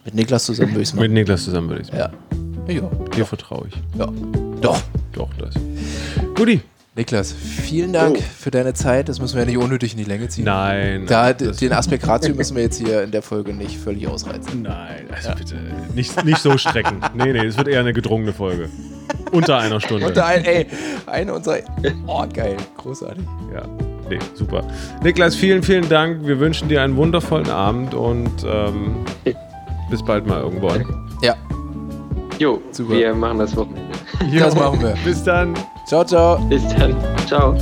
[0.05, 1.13] mit Niklas zusammen würde ich es Mit machen.
[1.13, 2.11] Niklas zusammen würde ich es Ja.
[2.67, 2.89] Ja.
[3.15, 3.75] Dir vertraue ich.
[3.97, 4.07] ja.
[4.61, 4.81] Doch.
[5.13, 5.55] Doch, das.
[6.35, 6.61] Guti.
[6.99, 8.23] Niklas, vielen Dank Oh.
[8.39, 9.07] für deine Zeit.
[9.07, 10.43] Das müssen wir ja nicht unnötig in die Länge ziehen.
[10.43, 11.05] Nein.
[11.07, 14.63] Da, den Aspekt Ratio müssen wir jetzt hier in der Folge nicht völlig ausreizen.
[14.63, 15.55] Nein, also bitte.
[15.95, 16.99] Nicht, nicht so strecken.
[17.13, 18.67] Nee, nee, es wird eher eine gedrungene Folge.
[19.31, 20.07] Unter einer Stunde.
[20.07, 20.67] Und ein, ey,
[21.05, 21.59] eine unserer.
[22.05, 22.57] Oh, geil.
[22.75, 23.23] Großartig.
[23.55, 23.61] ja.
[24.09, 24.67] Nee, super.
[25.01, 26.27] Niklas, vielen, vielen Dank.
[26.27, 29.05] Wir wünschen dir einen wundervollen Abend und ähm,
[29.89, 30.83] bis bald mal irgendwann.
[31.21, 31.35] Ja,
[32.39, 32.93] Jo, Super.
[32.93, 33.93] wir machen das Wochenende.
[34.19, 34.95] Das machen wir.
[35.03, 35.53] Bis dann.
[35.85, 36.37] Ciao, ciao.
[36.49, 36.95] Bis dann.
[37.27, 37.55] Ciao.